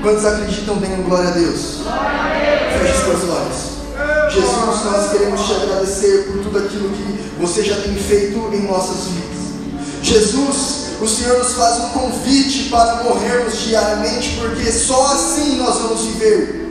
Quantos 0.00 0.24
acreditam 0.24 0.76
bem 0.76 1.02
glória 1.02 1.30
a 1.30 1.32
Deus? 1.32 1.80
Feche 2.78 2.92
os 2.92 3.00
seus 3.04 3.24
olhos. 3.28 3.81
Jesus, 4.32 4.84
nós 4.84 5.10
queremos 5.10 5.46
te 5.46 5.52
agradecer 5.52 6.24
por 6.24 6.42
tudo 6.42 6.58
aquilo 6.58 6.88
que 6.88 7.38
você 7.38 7.62
já 7.62 7.76
tem 7.76 7.94
feito 7.94 8.38
em 8.52 8.62
nossas 8.62 9.04
vidas. 9.08 9.42
Jesus, 10.02 10.82
o 11.02 11.06
Senhor 11.06 11.38
nos 11.38 11.52
faz 11.52 11.78
um 11.80 11.88
convite 11.90 12.70
para 12.70 13.04
morrermos 13.04 13.58
diariamente, 13.58 14.38
porque 14.40 14.72
só 14.72 15.12
assim 15.12 15.56
nós 15.56 15.76
vamos 15.82 16.00
viver. 16.02 16.62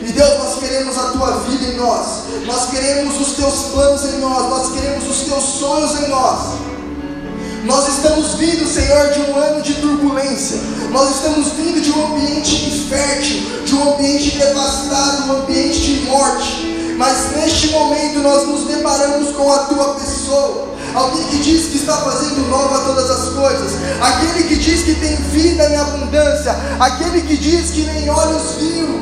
E 0.00 0.12
Deus, 0.12 0.38
nós 0.38 0.58
queremos 0.60 0.96
a 0.96 1.10
tua 1.10 1.30
vida 1.40 1.72
em 1.72 1.76
nós, 1.76 2.06
nós 2.46 2.70
queremos 2.70 3.20
os 3.20 3.34
teus 3.34 3.54
planos 3.72 4.04
em 4.04 4.18
nós, 4.18 4.48
nós 4.48 4.72
queremos 4.72 5.08
os 5.08 5.22
teus 5.22 5.42
sonhos 5.42 6.00
em 6.02 6.08
nós. 6.08 6.71
Nós 7.64 7.96
estamos 7.96 8.34
vindo, 8.34 8.66
Senhor, 8.66 9.12
de 9.12 9.20
um 9.20 9.36
ano 9.36 9.62
de 9.62 9.74
turbulência. 9.74 10.58
Nós 10.90 11.10
estamos 11.10 11.52
vindo 11.52 11.80
de 11.80 11.92
um 11.92 12.06
ambiente 12.06 12.56
infértil, 12.66 13.64
de 13.64 13.74
um 13.76 13.94
ambiente 13.94 14.36
devastado, 14.36 15.28
um 15.28 15.42
ambiente 15.42 15.78
de 15.78 16.00
morte. 16.06 16.94
Mas 16.98 17.36
neste 17.36 17.68
momento 17.68 18.18
nós 18.18 18.48
nos 18.48 18.66
deparamos 18.66 19.36
com 19.36 19.52
a 19.52 19.58
tua 19.60 19.94
pessoa. 19.94 20.72
Alguém 20.92 21.24
que 21.28 21.38
diz 21.38 21.66
que 21.66 21.76
está 21.76 21.96
fazendo 21.98 22.50
nova 22.50 22.80
todas 22.80 23.08
as 23.08 23.28
coisas, 23.32 23.72
aquele 24.00 24.42
que 24.48 24.56
diz 24.56 24.82
que 24.82 24.94
tem 24.96 25.14
vida 25.16 25.64
em 25.70 25.76
abundância, 25.76 26.54
aquele 26.80 27.22
que 27.22 27.36
diz 27.36 27.70
que 27.70 27.82
nem 27.82 28.10
olhos 28.10 28.56
viram, 28.58 29.00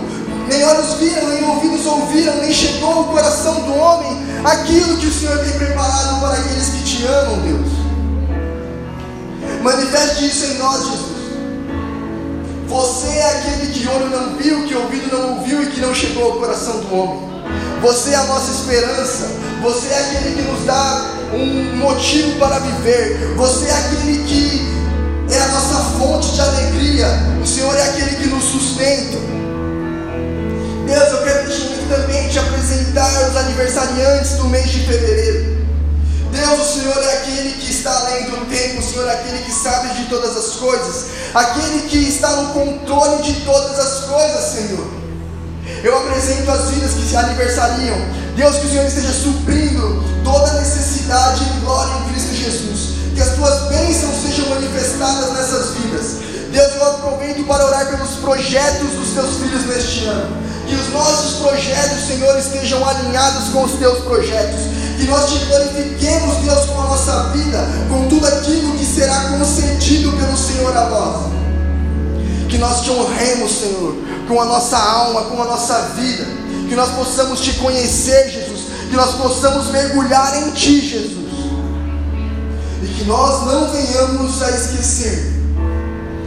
nem 0.49 0.64
olhos 0.64 0.94
viram, 1.01 1.29
nem 1.31 1.44
ouvidos 1.49 1.87
ouviram, 1.87 2.37
nem 2.37 2.53
chegou 2.53 2.92
ao 2.92 3.05
coração 3.05 3.55
do 3.55 3.75
homem 3.75 4.23
aquilo 4.44 4.99
que 4.99 5.07
o 5.07 5.12
Senhor 5.12 5.38
tem 5.38 5.53
preparado 5.53 6.20
para 6.20 6.35
aqueles 6.35 6.68
que 6.68 6.83
te 6.85 7.07
amam, 7.07 7.38
Deus. 7.40 7.79
Manifeste 9.62 10.27
isso 10.27 10.44
em 10.46 10.59
nós, 10.59 10.85
Jesus. 10.85 11.20
Você 12.66 13.09
é 13.09 13.31
aquele 13.31 13.73
que 13.73 13.87
olho 13.88 14.09
não 14.09 14.37
viu, 14.37 14.66
que 14.66 14.75
ouvido 14.75 15.14
não 15.14 15.38
ouviu 15.38 15.62
e 15.62 15.66
que 15.66 15.81
não 15.81 15.94
chegou 15.94 16.33
ao 16.33 16.38
coração 16.38 16.81
do 16.81 16.94
homem. 16.94 17.31
Você 17.83 18.11
é 18.11 18.14
a 18.14 18.25
nossa 18.25 18.53
esperança. 18.53 19.29
Você 19.62 19.88
é 19.88 19.99
aquele 19.99 20.37
que 20.37 20.42
nos 20.42 20.64
dá 20.64 21.11
um 21.35 21.77
motivo 21.77 22.38
para 22.38 22.59
viver. 22.61 23.35
Você 23.37 23.66
é 23.66 23.73
aquele 23.73 24.25
que 24.25 24.81
é 25.31 25.40
a 25.40 25.49
nossa 25.49 25.99
fonte 25.99 26.33
de 26.33 26.40
alegria. 26.40 27.07
O 27.42 27.46
Senhor 27.46 27.77
é 27.77 27.83
aquele 27.83 28.16
que 28.16 28.29
nos 28.29 28.44
sustenta. 28.44 29.18
Deus, 30.87 31.12
eu 31.12 31.23
quero 31.23 31.51
também 31.88 32.29
te 32.29 32.38
apresentar 32.38 33.29
os 33.29 33.37
aniversariantes 33.37 34.33
do 34.33 34.44
mês 34.44 34.70
de 34.70 34.81
fevereiro. 34.87 35.49
Deus, 36.30 36.60
o 36.60 36.80
Senhor 36.80 37.02
é 37.02 37.12
aquele 37.18 37.52
que 37.54 37.70
está 37.70 37.90
além 37.90 38.30
do 38.30 38.48
tempo, 38.48 38.80
o 38.80 38.82
Senhor 38.82 39.08
é 39.08 39.14
aquele 39.14 39.38
que 39.42 39.52
sabe 39.52 39.94
de 39.94 40.04
todas 40.08 40.36
as 40.36 40.56
coisas, 40.56 41.06
aquele 41.34 41.88
que 41.88 41.98
está 42.08 42.28
no 42.36 42.52
controle 42.52 43.22
de 43.22 43.40
todas 43.40 43.78
as 43.78 44.04
coisas, 44.04 44.44
Senhor. 44.52 44.86
Eu 45.82 45.96
apresento 45.96 46.50
as 46.50 46.70
vidas 46.70 46.92
que 46.92 47.08
se 47.08 47.16
aniversariam. 47.16 47.96
Deus, 48.36 48.56
que 48.56 48.66
o 48.66 48.70
Senhor 48.70 48.86
esteja 48.86 49.12
suprindo 49.12 50.04
toda 50.22 50.52
necessidade 50.54 51.42
e 51.42 51.60
glória 51.60 51.92
em 51.94 52.12
Cristo 52.12 52.34
Jesus. 52.34 52.80
Que 53.14 53.20
as 53.20 53.34
tuas 53.34 53.68
bênçãos 53.68 54.22
sejam 54.22 54.48
manifestadas 54.50 55.32
nessas 55.32 55.74
vidas. 55.74 56.04
Deus, 56.52 56.74
eu 56.74 56.86
aproveito 56.86 57.46
para 57.46 57.64
orar 57.64 57.86
pelos 57.88 58.10
projetos 58.16 58.90
dos 58.90 59.10
teus 59.14 59.36
filhos 59.36 59.66
neste 59.66 60.04
ano. 60.04 60.36
Que 60.66 60.74
os 60.74 60.88
nossos 60.92 61.38
projetos, 61.38 62.06
Senhor, 62.06 62.38
estejam 62.38 62.86
alinhados 62.86 63.48
com 63.48 63.64
os 63.64 63.72
teus 63.72 63.98
projetos 64.00 64.79
que 65.00 65.06
nós 65.06 65.30
te 65.30 65.38
glorifiquemos, 65.46 66.36
Deus, 66.44 66.66
com 66.66 66.80
a 66.80 66.84
nossa 66.84 67.22
vida, 67.30 67.66
com 67.88 68.06
tudo 68.08 68.26
aquilo 68.26 68.76
que 68.76 68.84
será 68.84 69.30
concedido 69.30 70.12
pelo 70.12 70.36
Senhor 70.36 70.76
a 70.76 70.90
nós. 70.90 71.32
Que 72.48 72.58
nós 72.58 72.82
te 72.82 72.90
honremos, 72.90 73.50
Senhor, 73.50 73.94
com 74.28 74.40
a 74.40 74.44
nossa 74.44 74.76
alma, 74.76 75.22
com 75.22 75.42
a 75.42 75.46
nossa 75.46 75.78
vida. 75.96 76.26
Que 76.68 76.74
nós 76.74 76.90
possamos 76.90 77.40
te 77.40 77.54
conhecer, 77.54 78.28
Jesus. 78.30 78.60
Que 78.90 78.96
nós 78.96 79.14
possamos 79.14 79.68
mergulhar 79.68 80.36
em 80.42 80.50
ti, 80.50 80.80
Jesus. 80.80 81.30
E 82.82 82.86
que 82.98 83.04
nós 83.04 83.46
não 83.46 83.70
venhamos 83.70 84.42
a 84.42 84.50
esquecer 84.50 85.32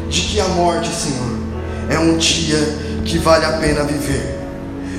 de 0.10 0.22
que 0.22 0.40
a 0.40 0.48
morte, 0.50 0.90
Senhor, 0.90 1.38
é 1.90 2.00
um 2.00 2.18
dia 2.18 2.58
que 3.06 3.20
vale 3.20 3.46
a 3.46 3.54
pena 3.54 3.84
viver. 3.84 4.40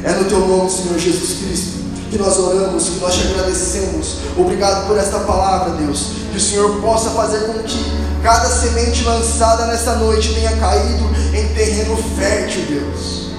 É 0.04 0.12
no 0.12 0.26
teu 0.26 0.46
nome, 0.46 0.70
Senhor 0.70 0.98
Jesus 0.98 1.38
Cristo 1.38 1.73
que 2.14 2.18
nós 2.18 2.38
oramos, 2.38 2.84
que 2.90 3.00
nós 3.00 3.12
te 3.12 3.26
agradecemos. 3.26 4.18
Obrigado 4.36 4.86
por 4.86 4.96
esta 4.96 5.18
palavra, 5.20 5.74
Deus. 5.74 6.12
Que 6.30 6.36
o 6.36 6.40
Senhor 6.40 6.80
possa 6.80 7.10
fazer 7.10 7.40
com 7.40 7.54
que 7.64 7.92
cada 8.22 8.48
semente 8.48 9.02
lançada 9.02 9.66
nesta 9.66 9.96
noite 9.96 10.32
tenha 10.32 10.56
caído 10.56 11.04
em 11.34 11.48
terreno 11.54 11.96
fértil, 12.16 12.62
Deus. 12.68 13.30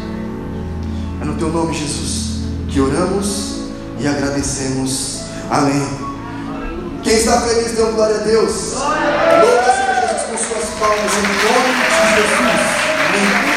É 1.22 1.26
no 1.26 1.36
teu 1.36 1.48
nome, 1.48 1.74
Jesus, 1.74 2.42
que 2.68 2.82
oramos 2.82 3.60
e 3.98 4.08
agradecemos. 4.08 5.22
Amém. 5.50 5.88
Quem 7.02 7.14
está 7.14 7.40
feliz, 7.42 7.72
dê 7.72 7.82
glória 7.82 8.16
a 8.16 8.20
Deus. 8.20 8.74
Glória 8.74 9.08
a 9.08 9.40
Deus. 9.40 9.52
Louva, 9.52 9.72
Senhor 9.72 10.02
Jesus, 10.02 10.22
com 10.30 10.38
suas 10.38 10.70
palmas 10.80 11.14
em 11.14 11.22
nome 11.22 11.72
de 11.76 11.94
Jesus. 12.18 13.46
Amém. 13.46 13.55